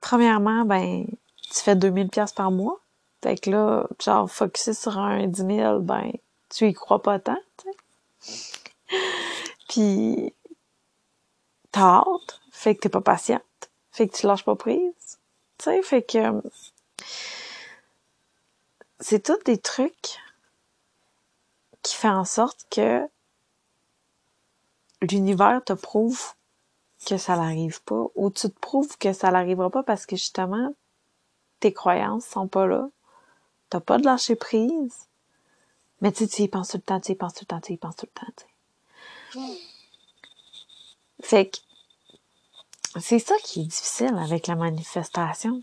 [0.00, 1.06] premièrement, ben,
[1.42, 2.80] tu fais 2000 pièces par mois.
[3.22, 6.10] Fait que là, genre, focusser sur un 10 000, ben,
[6.48, 7.76] tu y crois pas tant, tu sais.
[9.68, 10.34] Puis,
[11.70, 15.20] t'as hâte, fait que t'es pas patiente, fait que tu lâches pas prise,
[15.58, 16.42] tu sais, fait que
[18.98, 20.18] c'est tous des trucs
[21.82, 23.08] qui fait en sorte que
[25.02, 26.34] l'univers te prouve
[27.06, 30.74] que ça n'arrive pas ou tu te prouves que ça n'arrivera pas parce que justement
[31.60, 32.88] tes croyances sont pas là.
[33.70, 35.06] T'as pas de lâcher prise.
[36.00, 37.60] Mais tu sais, tu y penses tout le temps, tu y penses tout le temps,
[37.60, 38.44] tu y penses tout le temps, tu
[39.38, 39.58] sais.
[41.22, 41.58] Fait que
[43.00, 45.62] c'est ça qui est difficile avec la manifestation.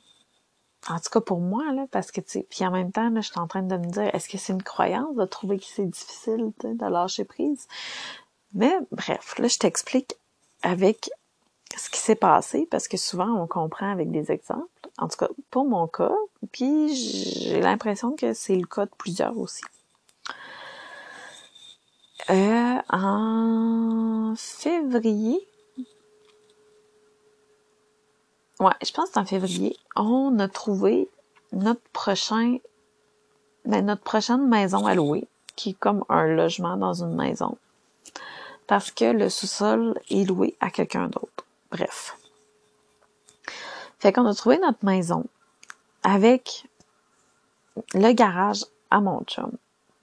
[0.88, 3.30] En tout cas pour moi, là, parce que tu puis en même temps, là, je
[3.30, 5.86] suis en train de me dire, est-ce que c'est une croyance de trouver que c'est
[5.86, 7.68] difficile de lâcher prise?
[8.54, 10.16] Mais bref, là, je t'explique
[10.62, 11.10] avec
[11.76, 14.68] ce qui s'est passé, parce que souvent on comprend avec des exemples.
[14.98, 16.16] En tout cas, pour mon cas,
[16.52, 19.64] puis j'ai l'impression que c'est le cas de plusieurs aussi.
[22.30, 25.48] Euh, en février,
[28.60, 31.10] ouais, je pense que c'est en février, on a trouvé
[31.52, 32.58] notre prochain,
[33.66, 37.58] ben, notre prochaine maison à louer, qui est comme un logement dans une maison,
[38.68, 41.46] parce que le sous-sol est loué à quelqu'un d'autre.
[41.72, 42.18] Bref.
[44.00, 45.26] Fait qu'on a trouvé notre maison
[46.04, 46.68] avec
[47.94, 49.52] le garage à mon chum.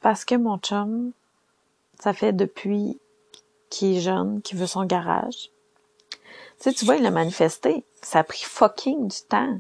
[0.01, 1.13] Parce que mon chum,
[2.01, 2.99] ça fait depuis
[3.71, 5.51] qu'il est jeune, qu'il veut son garage.
[6.59, 7.85] Tu sais, tu vois, il a manifesté.
[8.03, 9.59] Ça a pris fucking du temps.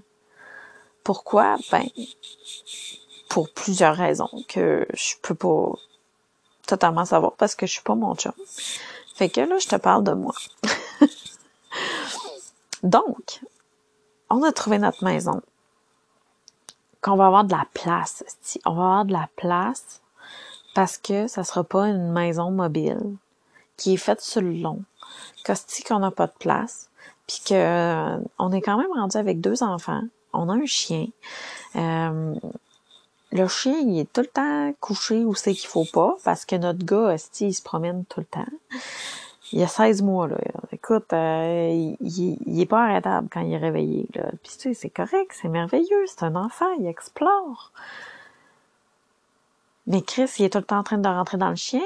[1.04, 1.56] Pourquoi?
[1.70, 1.86] Ben,
[3.28, 5.72] pour plusieurs raisons que je peux pas
[6.66, 8.32] totalement savoir parce que je suis pas mon chum.
[9.14, 10.34] Fait que là, je te parle de moi.
[12.82, 13.40] Donc,
[14.30, 15.40] on a trouvé notre maison.
[17.00, 18.24] Qu'on va avoir de la place.
[18.64, 20.02] On va avoir de la place
[20.74, 23.16] parce que ça sera pas une maison mobile
[23.76, 24.82] qui est faite sur le long,
[25.44, 26.90] qu'hostie qu'on n'a pas de place,
[27.26, 30.02] puis que euh, on est quand même rendu avec deux enfants,
[30.32, 31.06] on a un chien.
[31.76, 32.34] Euh,
[33.32, 36.56] le chien, il est tout le temps couché où c'est qu'il faut pas, parce que
[36.56, 38.46] notre gars, hostie, il se promène tout le temps.
[39.52, 40.36] Il a 16 mois, là.
[40.72, 44.30] Écoute, euh, il, il, est pas arrêtable quand il est réveillé, là.
[44.42, 47.72] Puis tu sais, c'est correct, c'est merveilleux, c'est un enfant, il explore.
[49.86, 51.82] Mais Chris, il est tout le temps en train de rentrer dans le chien.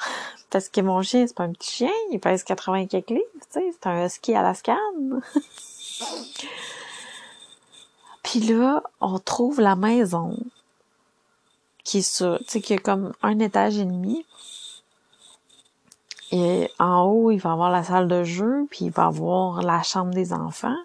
[0.50, 3.22] Parce que mon chien, c'est pas un petit chien, il pèse 80 quelques livres,
[3.52, 4.74] tu sais, c'est un husky à la scan.
[8.22, 10.36] Puis là, on trouve la maison
[11.84, 14.24] qui est sur, tu sais, qui a comme un étage et demi.
[16.32, 19.82] Et en haut, il va avoir la salle de jeu, puis il va avoir la
[19.82, 20.76] chambre des enfants.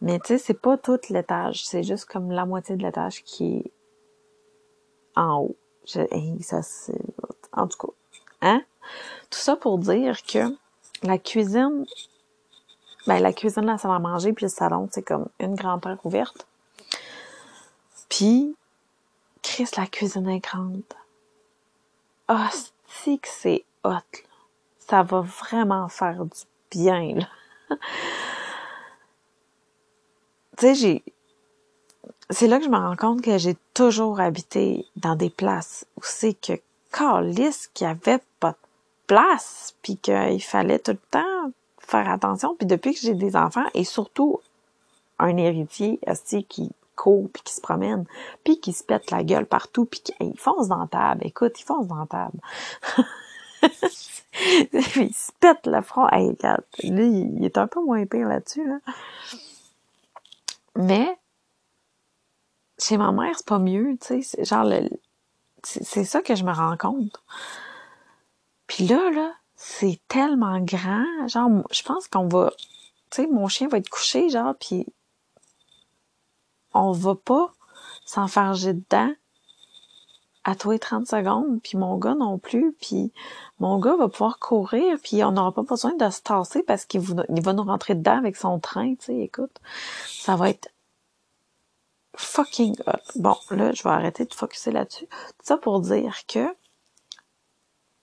[0.00, 3.56] Mais tu sais, c'est pas tout l'étage, c'est juste comme la moitié de l'étage qui
[3.56, 3.72] est
[5.16, 5.56] en haut.
[5.84, 6.06] C'est,
[7.52, 7.92] en tout cas,
[8.40, 8.62] hein?
[9.30, 10.56] Tout ça pour dire que
[11.02, 11.84] la cuisine,
[13.06, 15.98] ben la cuisine, la salle à manger, puis le salon, c'est comme une grande terre
[16.04, 16.46] ouverte.
[18.08, 18.56] Puis,
[19.42, 20.82] Chris, la cuisine est grande.
[22.28, 22.36] Oh,
[22.86, 24.00] c'est que c'est hot, là.
[24.78, 27.28] Ça va vraiment faire du bien, là.
[30.56, 31.04] tu sais, j'ai,
[32.30, 36.00] c'est là que je me rends compte que j'ai toujours habité dans des places où
[36.02, 36.54] c'est que
[36.92, 38.20] Carlis qui avait
[39.08, 41.50] place, puis qu'il fallait tout le temps
[41.80, 42.54] faire attention.
[42.54, 44.40] Puis depuis que j'ai des enfants, et surtout
[45.18, 48.04] un héritier aussi qui court, puis qui se promène,
[48.44, 51.22] puis qui se pète la gueule partout, puis qui fonce dans la table.
[51.24, 52.38] Écoute, il fonce dans la table.
[54.96, 56.08] il se pète le front.
[56.10, 58.66] Hey, regarde, lui, il est un peu moins pire là-dessus.
[58.66, 58.78] Là.
[60.76, 61.18] Mais
[62.78, 64.44] chez ma mère, c'est pas mieux, tu sais.
[64.44, 64.88] Genre, le,
[65.62, 67.22] c'est ça que je me rends compte.
[68.68, 71.04] Puis là, là, c'est tellement grand.
[71.26, 72.52] Genre, je pense qu'on va,
[73.10, 74.86] tu sais, mon chien va être couché, genre, puis
[76.72, 77.52] on va pas
[78.04, 79.12] s'enfarger dedans
[80.44, 83.12] à toi et 30 secondes, puis mon gars non plus, puis
[83.58, 87.00] mon gars va pouvoir courir, puis on n'aura pas besoin de se tasser parce qu'il
[87.00, 89.60] va, va nous rentrer dedans avec son train, tu sais, écoute.
[90.06, 90.70] Ça va être
[92.16, 92.92] fucking hot.
[93.16, 95.06] Bon, là, je vais arrêter de focuser là-dessus.
[95.06, 96.48] Tout ça pour dire que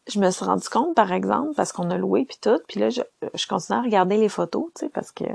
[0.08, 2.89] je me suis rendu compte, par exemple, parce qu'on a loué puis tout, puis là,
[2.89, 3.01] je,
[3.34, 5.26] je continue à regarder les photos, tu sais, parce que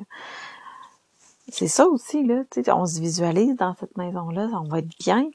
[1.49, 4.99] c'est ça aussi, là, tu sais, on se visualise dans cette maison-là, on va être
[5.01, 5.29] bien.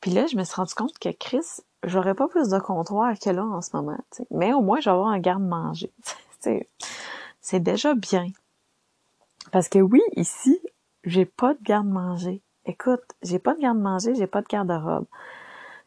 [0.00, 1.44] Puis là, je me suis rendu compte que Chris,
[1.84, 4.26] j'aurais pas plus de comptoir que là en ce moment, tu sais.
[4.30, 5.92] Mais au moins, je vais avoir un garde-manger.
[7.40, 8.28] c'est déjà bien.
[9.52, 10.58] Parce que oui, ici,
[11.04, 12.42] j'ai pas de garde-manger.
[12.64, 15.06] Écoute, j'ai pas de garde-manger, j'ai pas de garde-robe.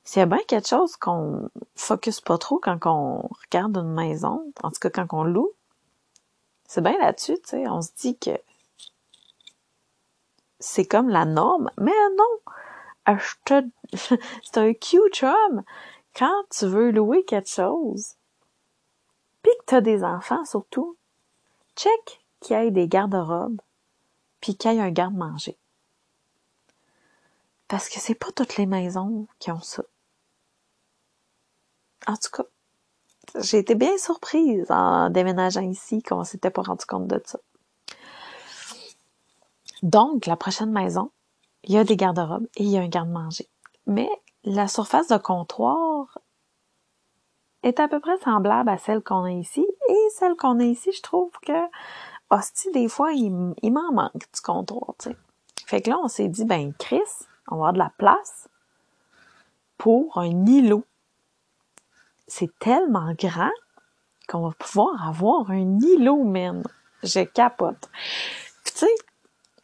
[0.06, 4.54] S'il y a bien quelque chose qu'on focus pas trop quand on regarde une maison,
[4.62, 5.52] en tout cas quand on loue,
[6.68, 8.40] c'est bien là-dessus, tu sais, on se dit que
[10.60, 13.08] c'est comme la norme, mais non!
[13.94, 15.64] c'est un cute chum!
[16.16, 18.14] Quand tu veux louer quelque chose,
[19.42, 20.96] pis que t'as des enfants surtout,
[21.76, 23.60] check qu'il y ait des garde-robes,
[24.40, 25.58] puis qu'il y ait un garde-manger.
[27.68, 29.84] Parce que c'est pas toutes les maisons qui ont ça.
[32.08, 32.44] En tout cas,
[33.42, 37.40] j'ai été bien surprise en déménageant ici qu'on s'était pas rendu compte de ça.
[39.84, 41.12] Donc, la prochaine maison,
[41.64, 43.48] il y a des garde-robes et il y a un garde-manger.
[43.88, 44.10] Mais
[44.44, 46.20] la surface de comptoir
[47.64, 49.66] est à peu près semblable à celle qu'on a ici.
[49.90, 51.54] Et celle qu'on a ici, je trouve que
[52.30, 55.18] hostie, des fois, il, m'en manque du comptoir, tu sais.
[55.66, 57.02] Fait que là, on s'est dit, ben, Chris,
[57.48, 58.48] on va avoir de la place
[59.78, 60.84] pour un îlot.
[62.38, 63.54] C'est tellement grand
[64.28, 66.64] qu'on va pouvoir avoir un îlot, même.
[67.02, 67.90] Je capote.
[68.66, 68.96] Tu sais,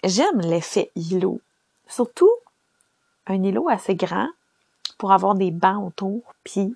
[0.06, 1.42] j'aime l'effet îlot.
[1.90, 2.32] Surtout,
[3.28, 4.30] un îlot assez grand
[4.98, 6.74] pour avoir des bancs autour, puis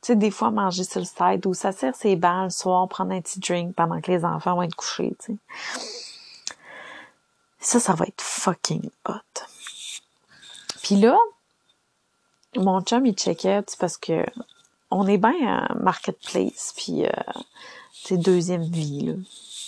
[0.00, 2.88] tu sais, des fois, manger sur le side ou ça sert ses bancs le soir,
[2.88, 5.38] prendre un petit drink pendant que les enfants vont être couchés, tu sais.
[7.60, 9.42] Ça, ça va être fucking hot.
[10.82, 11.18] Puis là,
[12.56, 14.24] mon chum, il checkait, parce que
[14.90, 17.10] on est bien à Marketplace, puis euh,
[17.92, 19.14] c'est deuxième vie,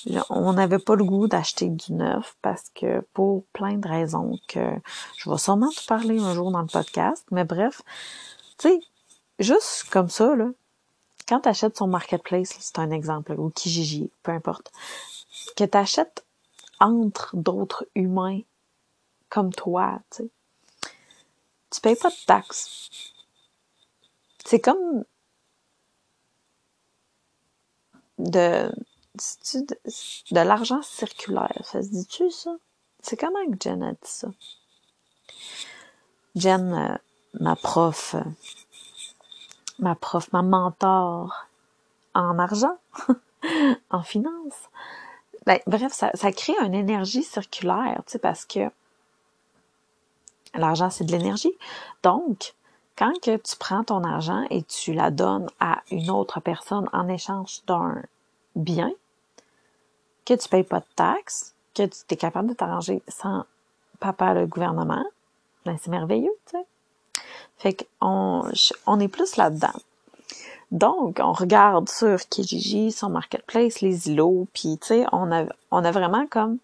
[0.06, 0.24] là.
[0.30, 4.60] on n'avait pas le goût d'acheter du neuf parce que pour plein de raisons que
[5.16, 7.82] je vais sûrement te parler un jour dans le podcast, mais bref,
[8.58, 8.80] tu sais,
[9.38, 10.48] juste comme ça, là,
[11.28, 14.72] quand tu achètes sur Marketplace, c'est un exemple, ou Kijiji, peu importe,
[15.56, 16.24] que tu achètes
[16.80, 18.40] entre d'autres humains
[19.28, 20.30] comme toi, tu sais,
[21.70, 23.09] tu payes pas de taxes.
[24.44, 25.04] C'est comme
[28.18, 28.70] de,
[29.54, 29.78] de,
[30.30, 31.60] de l'argent circulaire.
[31.64, 32.56] Ça se dit-tu, ça?
[33.02, 34.28] C'est comment que Jen a dit ça?
[36.36, 36.96] Jen, euh,
[37.40, 38.22] ma prof, euh,
[39.78, 41.46] ma prof, ma mentor
[42.14, 42.78] en argent,
[43.90, 44.68] en finance.
[45.46, 48.70] Ben, bref, ça, ça crée une énergie circulaire, tu sais, parce que
[50.54, 51.52] l'argent, c'est de l'énergie.
[52.02, 52.54] Donc,
[53.00, 57.08] quand que tu prends ton argent et tu la donnes à une autre personne en
[57.08, 58.02] échange d'un
[58.54, 58.92] bien,
[60.26, 63.46] que tu payes pas de taxes, que tu es capable de t'arranger sans
[64.00, 65.04] papa le gouvernement,
[65.64, 66.66] ben c'est merveilleux, tu sais.
[67.56, 68.44] Fait qu'on
[68.86, 69.80] on est plus là-dedans.
[70.70, 75.84] Donc, on regarde sur Kijiji, son marketplace, les îlots, puis tu sais, on a, on
[75.86, 76.58] a vraiment comme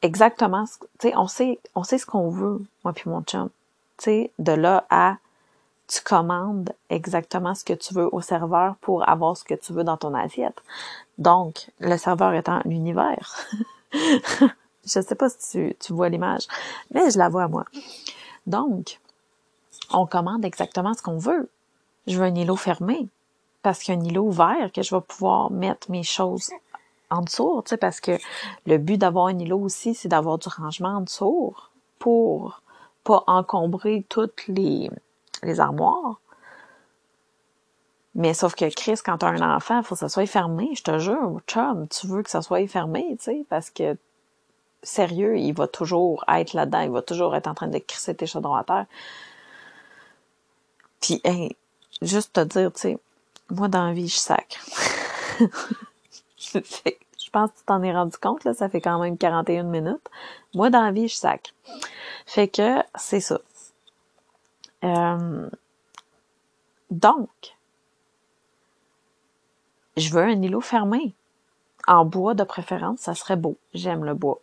[0.00, 3.50] exactement, tu sais, on sait, on sait ce qu'on veut, moi puis mon chum.
[4.06, 5.16] De là à
[5.88, 9.84] tu commandes exactement ce que tu veux au serveur pour avoir ce que tu veux
[9.84, 10.62] dans ton assiette.
[11.18, 13.36] Donc, le serveur étant l'univers.
[13.92, 14.48] je
[14.84, 16.46] sais pas si tu, tu vois l'image,
[16.92, 17.64] mais je la vois moi.
[18.46, 19.00] Donc,
[19.92, 21.48] on commande exactement ce qu'on veut.
[22.06, 23.06] Je veux un îlot fermé
[23.62, 26.50] parce qu'il y a un îlot ouvert que je vais pouvoir mettre mes choses
[27.10, 28.18] en dessous, tu sais, parce que
[28.66, 31.54] le but d'avoir un îlot aussi, c'est d'avoir du rangement en dessous
[31.98, 32.61] pour
[33.04, 34.90] pas encombrer toutes les,
[35.42, 36.20] les armoires.
[38.14, 40.70] Mais sauf que Chris, quand tu as un enfant, faut que ça soit fermé.
[40.74, 43.96] Je te jure, chum, tu veux que ça soit fermé, tu sais, parce que
[44.82, 48.26] sérieux, il va toujours être là-dedans, il va toujours être en train de crisser tes
[48.26, 48.86] chaudrons à terre.
[51.00, 51.22] Puis,
[52.02, 52.98] juste te dire, tu sais,
[53.50, 54.60] moi, dans la vie, je sacre.
[57.32, 60.08] pense que tu t'en es rendu compte, là, ça fait quand même 41 minutes.
[60.54, 61.50] Moi, dans la vie, je sacre.
[62.26, 63.40] Fait que, c'est ça.
[64.84, 65.48] Euh,
[66.90, 67.28] donc,
[69.96, 71.14] je veux un îlot fermé.
[71.88, 73.56] En bois de préférence, ça serait beau.
[73.74, 74.40] J'aime le bois.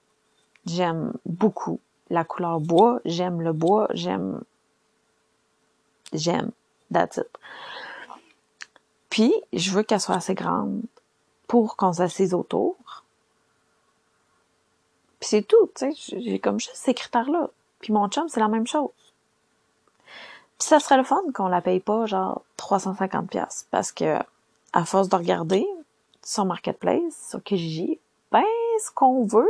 [0.66, 1.80] J'aime beaucoup
[2.10, 3.00] la couleur bois.
[3.06, 3.88] J'aime le bois.
[3.94, 4.42] J'aime.
[6.12, 6.52] J'aime.
[6.92, 7.28] That's it.
[9.10, 10.82] Puis, je veux qu'elle soit assez grande
[11.50, 12.78] pour qu'on s'assise autour.
[15.20, 16.20] Puis c'est tout, tu sais.
[16.22, 17.50] J'ai comme juste ces critères-là.
[17.80, 18.92] Puis mon chum, c'est la même chose.
[20.60, 24.20] Puis ça serait le fun qu'on la paye pas, genre, 350 pièces Parce que,
[24.74, 25.68] à force de regarder
[26.22, 28.00] son marketplace, sur Kijiji,
[28.32, 28.44] ben,
[28.80, 29.50] ce qu'on veut,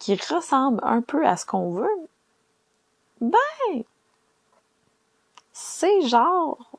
[0.00, 2.08] qui ressemble un peu à ce qu'on veut,
[3.20, 3.84] ben,
[5.52, 6.69] c'est genre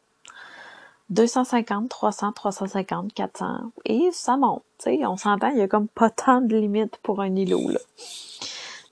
[1.12, 4.64] 250, 300, 350, 400 et ça monte.
[4.80, 7.80] sais, on s'entend, il y a comme pas tant de limites pour un îlot là.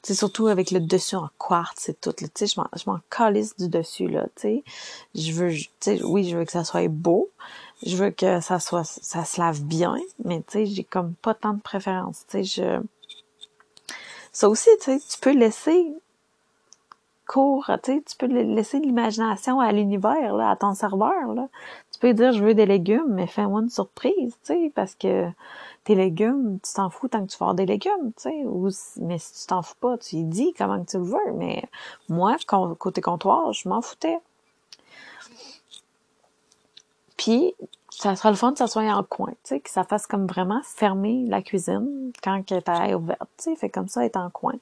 [0.01, 2.13] C'est surtout avec le dessus en quartz et tout.
[2.13, 4.25] Tu sais, je m'en, calisse du dessus là.
[4.35, 4.63] Tu sais,
[5.13, 7.29] je veux, tu sais, oui, je veux que ça soit beau.
[7.85, 9.97] Je veux que ça soit, ça se lave bien.
[10.23, 12.25] Mais tu sais, j'ai comme pas tant de préférence.
[12.29, 12.81] Tu sais, je,
[14.31, 15.93] ça aussi, tu sais, tu peux laisser
[17.29, 21.47] court, tu tu peux laisser l'imagination à l'univers, là, à ton serveur, là.
[21.99, 25.29] Tu peux dire, je veux des légumes, mais fais-moi une surprise, tu sais, parce que
[25.83, 28.69] tes légumes, tu t'en fous tant que tu vas des légumes, tu sais, ou,
[29.01, 31.61] mais si tu t'en fous pas, tu dis comment tu le veux, mais
[32.07, 34.17] moi, côté comptoir, je m'en foutais.
[37.17, 37.53] Puis,
[37.89, 40.25] ça sera le fun que ça soit en coin, tu sais, que ça fasse comme
[40.25, 44.29] vraiment fermer la cuisine quand elle est ouverte, tu sais, fait comme ça, être en
[44.29, 44.55] coin.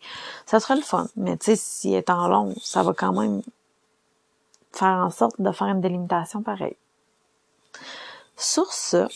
[0.47, 3.13] Ça sera le fun, mais tu sais, si elle est en long, ça va quand
[3.13, 3.43] même
[4.71, 6.77] faire en sorte de faire une délimitation pareille.
[8.35, 9.07] Sur ce,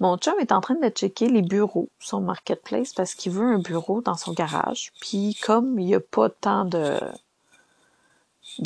[0.00, 3.58] mon chum est en train de checker les bureaux sur Marketplace parce qu'il veut un
[3.58, 4.92] bureau dans son garage.
[5.00, 7.00] Puis comme il n'y a pas tant de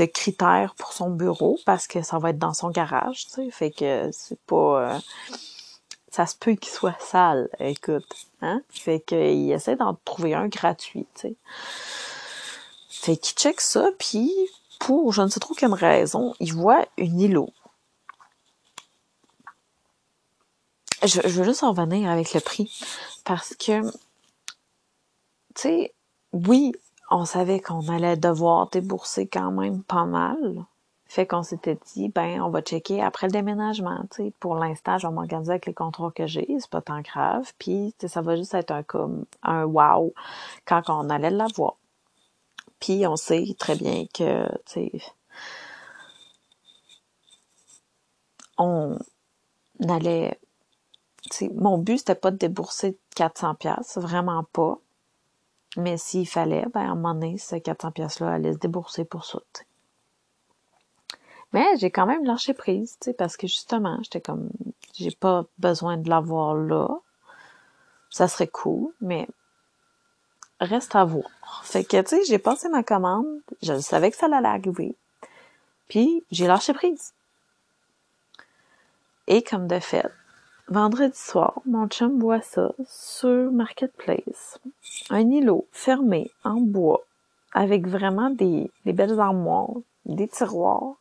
[0.07, 4.41] critères pour son bureau parce que ça va être dans son garage, fait que c'est
[4.41, 4.99] pas euh,
[6.13, 8.07] ça se peut qu'il soit sale, écoute,
[8.43, 8.63] hein?
[8.69, 11.35] Fait qu'il essaie d'en trouver un gratuit, tu.
[12.91, 14.31] Fait qu'il check ça, puis
[14.79, 17.51] pour je ne sais trop quelle raison, il voit une îlot.
[21.05, 22.71] Je, veux juste en revenir avec le prix
[23.25, 23.95] parce que, tu
[25.57, 25.95] sais,
[26.33, 26.73] oui,
[27.11, 30.65] on savait qu'on allait devoir débourser quand même pas mal.
[31.07, 34.33] Fait qu'on s'était dit, ben, on va checker après le déménagement, tu sais.
[34.41, 37.53] Pour l'instant, je vais m'organiser avec les contrats que j'ai, c'est pas tant grave.
[37.59, 40.15] Puis, ça va juste être un comme un wow
[40.65, 41.75] quand on allait l'avoir.
[42.81, 44.93] Puis, on sait très bien que, tu sais,
[48.57, 48.99] on
[49.89, 50.39] allait,
[51.31, 54.79] tu sais, mon but, c'était pas de débourser 400 pièces, vraiment pas.
[55.77, 59.25] Mais s'il fallait, ben, à un moment donné, ces 400 pièces-là allaient se débourser pour
[59.25, 59.39] ça.
[61.53, 64.49] Mais j'ai quand même lâché prise, parce que justement, j'étais comme,
[64.95, 66.89] j'ai pas besoin de l'avoir là.
[68.11, 69.29] Ça serait cool, mais
[70.61, 71.31] reste à voir.
[71.65, 73.27] Fait que, tu sais, j'ai passé ma commande,
[73.63, 74.95] je savais que ça allait arriver,
[75.89, 77.15] puis j'ai lâché prise.
[79.27, 80.11] Et comme de fait,
[80.69, 84.59] vendredi soir, mon chum voit ça sur Marketplace.
[85.11, 87.03] Un îlot fermé en bois,
[87.53, 89.75] avec vraiment des, belles armoires,
[90.07, 90.95] des tiroirs,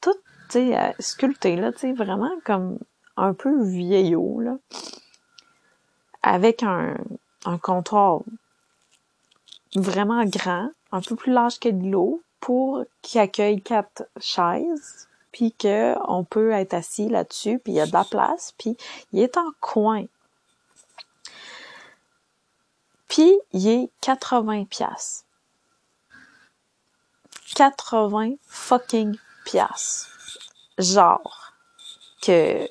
[0.00, 0.16] tout,
[0.56, 2.78] euh, sculpté, là, vraiment comme
[3.16, 4.42] un peu vieillot,
[6.22, 6.96] avec un,
[7.60, 8.20] comptoir
[9.74, 15.94] vraiment grand, un peu plus large que de pour qu'il accueille quatre chaises, puis que
[16.08, 18.76] on peut être assis là-dessus, puis il y a de la place, puis
[19.12, 20.04] il est en coin.
[23.08, 25.24] Puis il est 80 pièces.
[27.56, 30.08] 80 fucking pièces.
[30.78, 31.52] Genre
[32.22, 32.68] que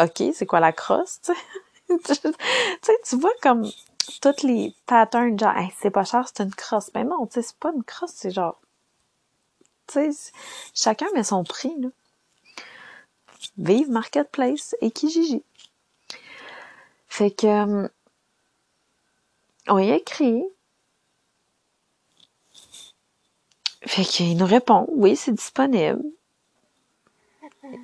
[0.00, 1.32] OK, c'est quoi la crosse, tu
[2.04, 2.98] sais?
[3.04, 3.68] tu vois comme
[4.20, 6.90] toutes les patterns, genre, c'est pas cher, c'est une crosse.
[6.94, 8.60] Mais non, tu sais, c'est pas une crosse, c'est genre,
[10.74, 11.88] chacun met son prix, là.
[13.56, 15.42] Vive Marketplace et Kijiji.
[17.08, 17.88] Fait que, euh,
[19.68, 20.44] on y écrit.
[23.86, 26.02] Fait qu'il nous répond, oui, c'est disponible.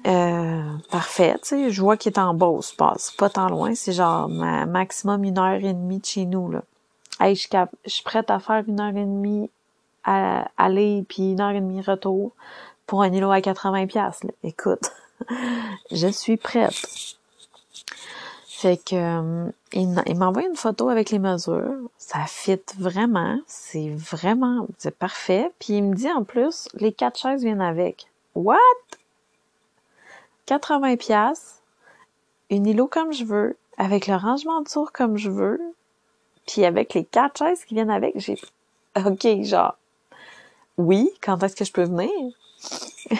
[0.06, 3.92] Euh, parfait, tu sais, je vois qu'il est en Beauce, c'est pas tant loin, c'est
[3.92, 6.62] genre maximum une heure et demie de chez nous, là.
[7.20, 7.48] Hey, je
[7.86, 9.50] suis prête à faire une heure et demie
[10.04, 12.32] à aller, puis une heure et demie retour
[12.86, 14.20] pour un îlot à 80 pièces.
[14.42, 14.92] Écoute,
[15.90, 16.74] je suis prête.
[18.46, 21.74] Fait que euh, il, m'envoie une photo avec les mesures.
[21.98, 23.38] Ça fit vraiment.
[23.46, 25.50] C'est vraiment c'est parfait.
[25.58, 28.06] Puis il me dit en plus, les quatre chaises viennent avec.
[28.34, 28.58] What?
[30.46, 31.60] 80 pièces,
[32.50, 35.60] une îlot comme je veux, avec le rangement de tour comme je veux,
[36.46, 38.38] puis avec les quatre chaises qui viennent avec, j'ai
[38.96, 39.76] OK, genre
[40.78, 42.10] oui, quand est-ce que je peux venir?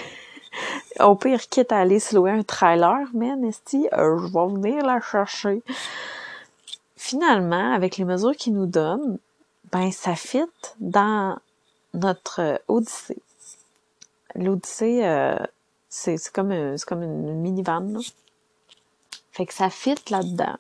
[1.01, 4.85] Au pire, quitte à aller se louer un trailer, mais Nesty, euh, je vais venir
[4.85, 5.63] la chercher.
[6.97, 9.19] Finalement, avec les mesures qu'ils nous donnent,
[9.73, 10.45] ben ça fit
[10.79, 11.37] dans
[11.93, 13.23] notre Odyssée.
[14.37, 15.37] L'Odyssée, euh,
[15.89, 18.01] c'est comme, c'est comme une minivan, là.
[19.33, 20.57] Fait que ça fit là-dedans.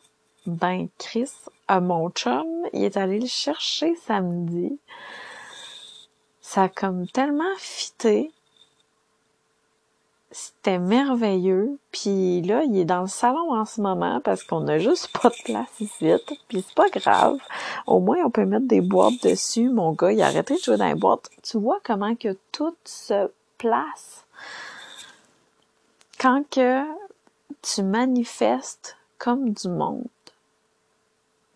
[0.46, 1.30] Ben, Chris,
[1.68, 4.76] à mon chum, il est allé le chercher samedi.
[6.44, 8.30] Ça a comme tellement fité.
[10.30, 11.78] C'était merveilleux.
[11.90, 15.30] Puis là, il est dans le salon en ce moment parce qu'on a juste pas
[15.30, 16.12] de place ici.
[16.48, 17.38] Puis c'est pas grave.
[17.86, 19.70] Au moins, on peut mettre des boîtes dessus.
[19.70, 21.30] Mon gars, il a arrêté de jouer dans les boîtes.
[21.42, 24.26] Tu vois comment que tout se place
[26.20, 26.84] quand que
[27.62, 30.04] tu manifestes comme du monde,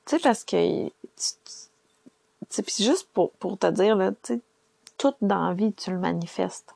[0.07, 4.41] tu sais, parce que, tu puis juste pour, pour te dire, là, tu sais,
[4.99, 6.75] toute dans la vie, tu le manifestes.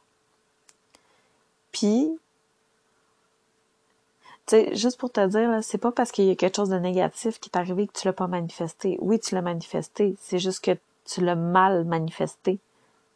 [1.73, 2.19] Puis,
[4.47, 6.79] tu sais, juste pour te dire, c'est pas parce qu'il y a quelque chose de
[6.79, 8.99] négatif qui est arrivé que tu l'as pas manifesté.
[9.01, 10.17] Oui, tu l'as manifesté.
[10.21, 12.59] C'est juste que tu l'as mal manifesté.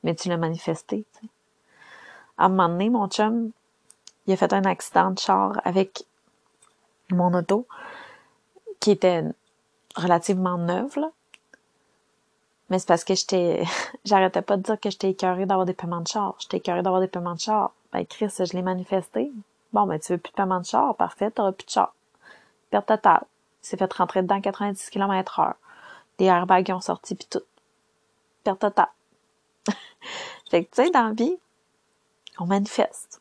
[0.02, 1.04] Mais tu l'as manifesté.
[2.38, 3.50] À un moment donné, mon chum,
[4.26, 6.04] il a fait un accident de char avec
[7.10, 7.66] mon auto
[8.80, 9.24] qui était
[9.96, 11.10] relativement neuve, là.
[12.68, 13.64] Mais c'est parce que j'étais,
[14.04, 16.34] j'arrêtais pas de dire que j'étais écœurée d'avoir des paiements de char.
[16.38, 17.72] J'étais écœurée d'avoir des paiements de char.
[17.92, 19.32] Ben, Chris, je l'ai manifesté.
[19.72, 20.94] Bon, ben, tu veux plus de paiement de char.
[20.96, 21.94] Parfait, t'auras plus de char.
[22.70, 23.24] Perte totale.
[23.62, 25.54] Il s'est fait rentrer dedans 90 km heure.
[26.18, 27.42] Des airbags ont sorti pis tout.
[28.42, 28.90] Perte totale.
[30.50, 31.36] fait que, tu sais, dans la vie,
[32.38, 33.20] on manifeste.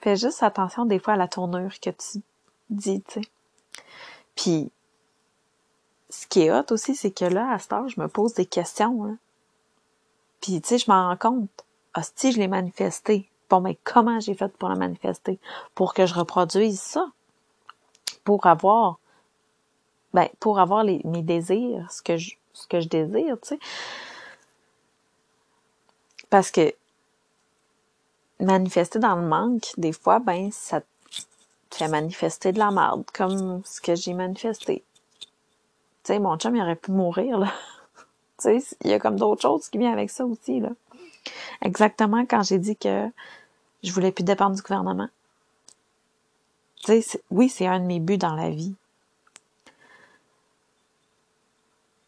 [0.00, 2.22] Fais juste attention des fois à la tournure que tu
[2.70, 3.28] dis, tu sais.
[4.36, 4.70] Puis,
[6.10, 8.46] ce qui est hot aussi, c'est que là, à ce temps, je me pose des
[8.46, 9.04] questions.
[9.04, 9.18] Hein.
[10.40, 11.64] Puis, tu sais, je m'en rends compte.
[12.16, 13.28] si je l'ai manifesté.
[13.50, 15.38] Bon, mais comment j'ai fait pour la manifester?
[15.74, 17.06] Pour que je reproduise ça?
[18.24, 18.98] Pour avoir,
[20.12, 23.58] ben, pour avoir mes désirs, ce que je, ce que je désire, tu sais.
[26.30, 26.74] Parce que
[28.40, 30.82] manifester dans le manque, des fois, ben, ça
[31.70, 34.84] fait manifester de la merde, comme ce que j'ai manifesté.
[36.10, 37.52] Mon chum, il aurait pu mourir, là.
[38.40, 40.70] tu sais, il y a comme d'autres choses qui viennent avec ça aussi, là.
[41.60, 43.08] Exactement quand j'ai dit que
[43.82, 45.08] je voulais plus dépendre du gouvernement.
[46.84, 48.74] Tu sais, oui, c'est un de mes buts dans la vie.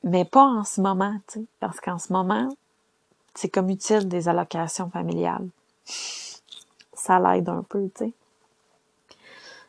[0.03, 2.49] Mais pas en ce moment, tu parce qu'en ce moment,
[3.35, 5.49] c'est comme utile des allocations familiales.
[6.95, 8.13] Ça l'aide un peu, tu sais.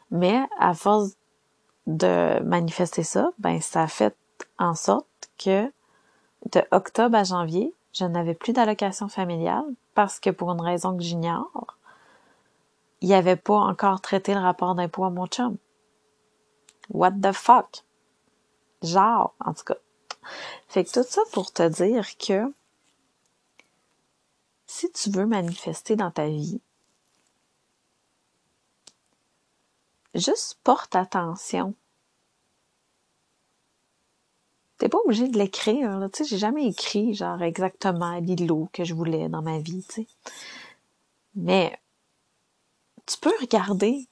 [0.10, 1.12] Mais à force
[1.88, 4.16] de manifester ça, ben ça a fait
[4.62, 5.72] en sorte que
[6.52, 11.04] de octobre à janvier, je n'avais plus d'allocation familiale parce que pour une raison que
[11.04, 11.78] j'ignore,
[13.02, 15.58] il n'y avait pas encore traité le rapport d'impôt à mon chum.
[16.90, 17.84] What the fuck?
[18.84, 19.78] Genre, en tout cas.
[20.68, 22.54] Fait que tout ça pour te dire que
[24.68, 26.62] si tu veux manifester dans ta vie,
[30.14, 31.74] juste porte attention.
[34.82, 38.96] T'es pas obligé de l'écrire, Tu sais, j'ai jamais écrit, genre, exactement l'îlot que je
[38.96, 40.08] voulais dans ma vie, tu sais.
[41.36, 41.80] Mais,
[43.06, 44.08] tu peux regarder,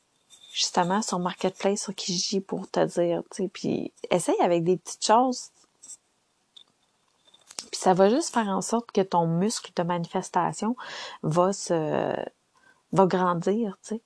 [0.53, 5.03] justement, sur Marketplace, sur Kijiji pour te dire, tu sais, puis essaye avec des petites
[5.03, 5.49] choses.
[7.72, 10.76] Puis ça va juste faire en sorte que ton muscle de manifestation
[11.24, 12.13] va se,
[12.91, 14.01] va grandir, tu sais.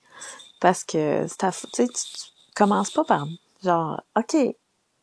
[0.62, 3.28] Parce que tu tu commences pas par
[3.62, 4.56] genre, OK,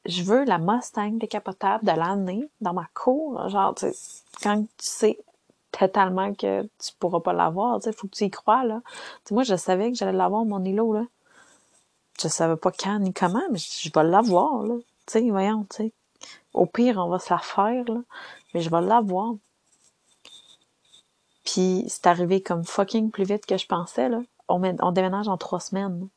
[0.06, 3.48] je veux la Mustang décapotable de l'année dans ma cour.
[3.48, 5.18] Genre, tu sais, quand tu sais
[5.72, 8.82] totalement que tu pourras pas l'avoir, tu sais, faut que tu y crois, là.
[9.30, 11.04] Moi, je savais que j'allais l'avoir, mon îlot, là.
[12.20, 14.74] Je savais pas quand ni comment, mais je vais l'avoir, là.
[15.06, 15.92] Tu sais, voyons, tu sais.
[16.54, 18.00] Au pire, on va se la faire, là.
[18.52, 19.34] Mais je vais l'avoir.
[21.44, 24.20] Puis c'est arrivé comme fucking plus vite que je pensais, là
[24.50, 26.08] on, déménage en trois semaines.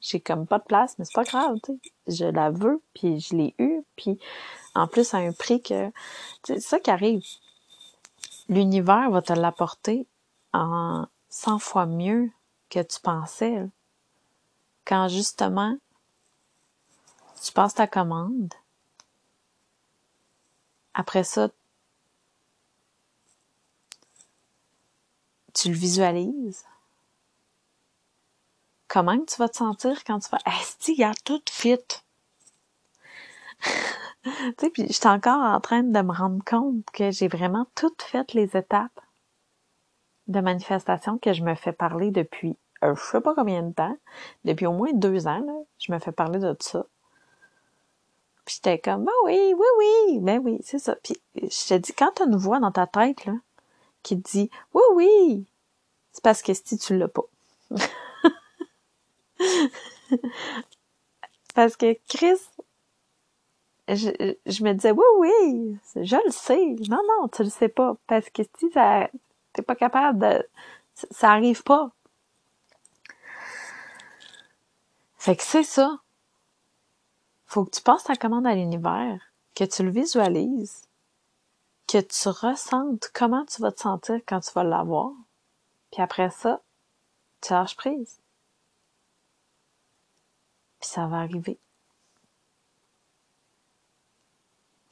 [0.00, 1.92] J'ai comme pas de place, mais c'est pas grave, tu sais.
[2.06, 4.18] Je la veux, puis je l'ai eu, puis
[4.74, 5.90] en plus à un prix que...
[6.44, 7.24] C'est ça qui arrive.
[8.48, 10.06] L'univers va te l'apporter
[10.52, 12.30] en 100 fois mieux
[12.70, 13.66] que tu pensais.
[14.84, 15.76] Quand justement,
[17.42, 18.54] tu passes ta commande,
[20.94, 21.50] après ça,
[25.54, 26.64] tu le visualises,
[28.88, 31.78] comment tu vas te sentir quand tu vas Esti, il y a tout fit.
[34.24, 38.02] tu sais, puis j'étais encore en train de me rendre compte que j'ai vraiment toutes
[38.02, 39.00] fait les étapes
[40.26, 43.96] de manifestation que je me fais parler depuis je sais pas combien de temps,
[44.44, 46.86] depuis au moins deux ans, là, je me fais parler de ça.
[48.44, 50.96] Puis j'étais comme, ben oui, oui, oui, ben oui, c'est ça.
[51.02, 53.34] Puis je te dis, quand t'as une voix dans ta tête, là,
[54.02, 55.46] qui te dit, oui, oui,
[56.12, 57.24] c'est parce que si tu l'as pas.
[61.54, 62.38] Parce que Chris,
[63.88, 66.76] je, me disais, oui, oui, je le sais.
[66.88, 67.96] Non, non, tu le sais pas.
[68.06, 69.08] Parce que si ça,
[69.52, 70.46] t'es pas capable de,
[70.94, 71.90] ça arrive pas.
[75.16, 75.98] Fait que c'est ça.
[77.46, 79.20] Faut que tu passes ta commande à l'univers,
[79.54, 80.86] que tu le visualises,
[81.86, 85.12] que tu ressentes comment tu vas te sentir quand tu vas l'avoir.
[85.90, 86.60] Puis après ça,
[87.40, 88.20] tu lâches prise.
[90.80, 91.58] Puis ça va arriver.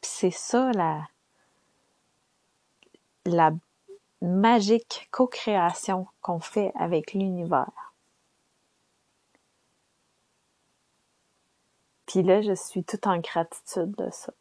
[0.00, 1.06] Puis c'est ça la,
[3.24, 3.52] la
[4.22, 7.92] magique co-création qu'on fait avec l'univers.
[12.06, 14.32] Puis là, je suis tout en gratitude de ça.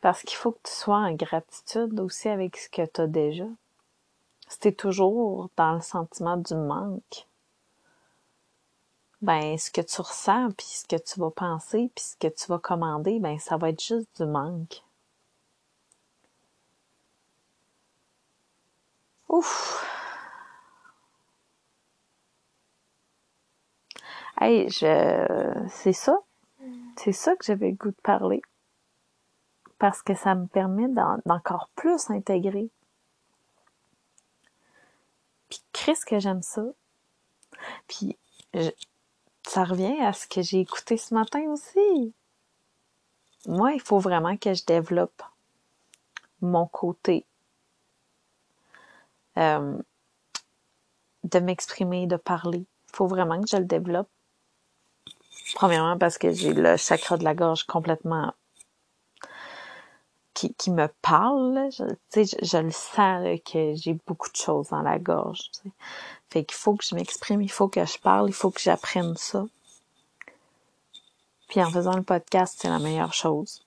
[0.00, 3.46] Parce qu'il faut que tu sois en gratitude aussi avec ce que tu as déjà
[4.60, 7.26] si toujours dans le sentiment du manque,
[9.22, 12.46] ben ce que tu ressens, puis ce que tu vas penser, puis ce que tu
[12.48, 14.82] vas commander, ben ça va être juste du manque.
[19.28, 19.86] Ouf!
[24.40, 25.66] Hey, je...
[25.68, 26.18] c'est ça.
[26.96, 28.42] C'est ça que j'avais le goût de parler.
[29.78, 32.70] Parce que ça me permet d'encore plus intégrer
[35.84, 36.64] qu'est-ce que j'aime ça.
[37.88, 38.16] Puis
[39.44, 42.14] ça revient à ce que j'ai écouté ce matin aussi.
[43.46, 45.22] Moi, il faut vraiment que je développe
[46.40, 47.26] mon côté
[49.36, 49.78] euh,
[51.24, 52.64] de m'exprimer, de parler.
[52.88, 54.08] Il faut vraiment que je le développe.
[55.54, 58.32] Premièrement parce que j'ai le chakra de la gorge complètement
[60.34, 61.68] qui, me parle.
[61.70, 65.50] Je, je, je le sens que j'ai beaucoup de choses dans la gorge.
[66.30, 69.16] Fait qu'il faut que je m'exprime, il faut que je parle, il faut que j'apprenne
[69.16, 69.44] ça.
[71.48, 73.66] Puis en faisant le podcast, c'est la meilleure chose.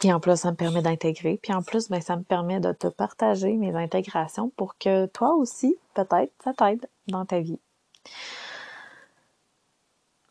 [0.00, 1.38] Puis en plus, ça me permet d'intégrer.
[1.42, 5.34] Puis en plus, ben, ça me permet de te partager mes intégrations pour que toi
[5.34, 7.60] aussi, peut-être, ça t'aide dans ta vie.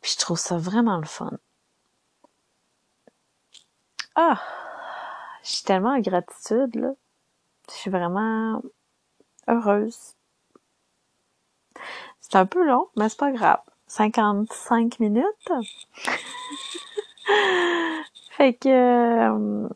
[0.02, 1.32] Puis je trouve ça vraiment le fun.
[4.16, 4.42] Ah!
[5.44, 6.94] Je suis tellement en gratitude, là.
[7.70, 8.62] Je suis vraiment
[9.48, 10.16] heureuse.
[12.20, 13.60] C'est un peu long, mais c'est pas grave.
[13.88, 15.26] 55 minutes.
[18.32, 18.70] fait que...
[18.70, 19.70] Euh,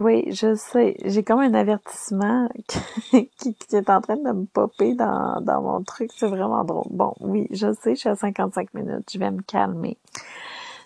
[0.00, 0.96] oui, je sais.
[1.04, 2.48] J'ai comme un avertissement
[3.10, 6.10] qui, est en train de me popper dans, dans mon truc.
[6.16, 6.86] C'est vraiment drôle.
[6.90, 9.10] Bon, oui, je sais, je suis à 55 minutes.
[9.12, 9.96] Je vais me calmer.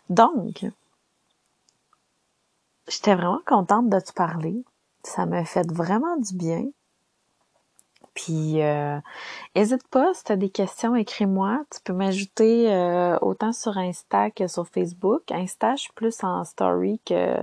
[0.08, 0.64] Donc,
[2.88, 4.64] j'étais vraiment contente de te parler.
[5.02, 6.64] Ça m'a fait vraiment du bien.
[8.14, 8.98] Puis, euh,
[9.54, 11.64] hésite pas, si tu as des questions, écris-moi.
[11.74, 15.30] Tu peux m'ajouter euh, autant sur Insta que sur Facebook.
[15.32, 17.36] Insta, je suis plus en story que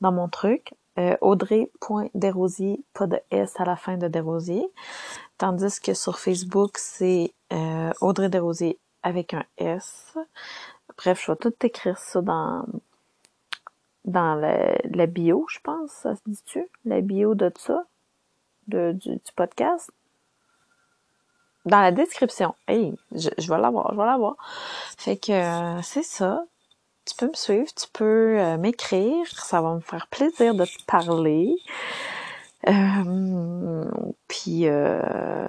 [0.00, 0.74] dans mon truc.
[0.98, 4.68] Euh, Audrey.desrosiers, pas de S à la fin de Desrosiers.
[5.38, 10.14] Tandis que sur Facebook, c'est euh, Audrey Desrosiers avec un S.
[10.98, 12.66] Bref, je vais tout écrire ça dans
[14.04, 16.68] dans la, bio, je pense, ça se dit-tu?
[16.84, 17.84] La bio de ça?
[18.68, 19.90] De, du, podcast?
[21.64, 22.54] Dans la description.
[22.66, 24.36] Hey, je, je vais l'avoir, je vais l'avoir.
[24.98, 26.44] Fait que euh, c'est ça.
[27.04, 30.84] Tu peux me suivre, tu peux euh, m'écrire, ça va me faire plaisir de te
[30.86, 31.56] parler.
[32.68, 33.90] Euh,
[34.28, 35.48] puis euh,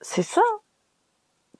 [0.00, 0.42] c'est ça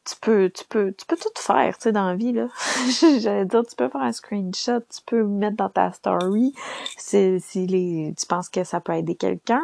[0.05, 2.49] tu peux, tu peux, tu peux tout faire, tu sais, dans la vie, là.
[3.21, 6.55] J'allais dire, tu peux faire un screenshot, tu peux mettre dans ta story
[6.97, 9.63] si, si les, tu penses que ça peut aider quelqu'un.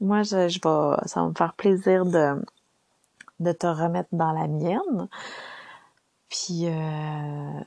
[0.00, 2.40] Moi, je, je vais, ça va me faire plaisir de,
[3.40, 5.08] de te remettre dans la mienne.
[6.28, 7.60] Puis, euh,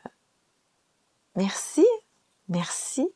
[1.36, 1.86] merci,
[2.48, 3.10] merci.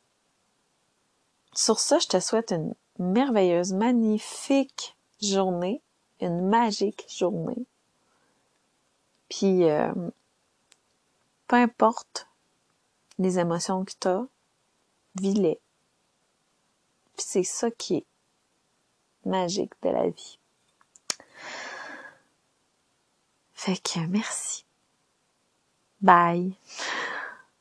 [1.53, 5.81] Sur ça, je te souhaite une merveilleuse, magnifique journée,
[6.19, 7.65] une magique journée.
[9.37, 9.91] Puis, euh,
[11.47, 12.29] peu importe
[13.19, 14.25] les émotions que tu as,
[15.19, 15.59] vis-les.
[17.17, 18.05] Puis c'est ça qui est
[19.25, 20.39] magique de la vie.
[23.53, 24.65] Fait que merci.
[25.99, 26.57] Bye.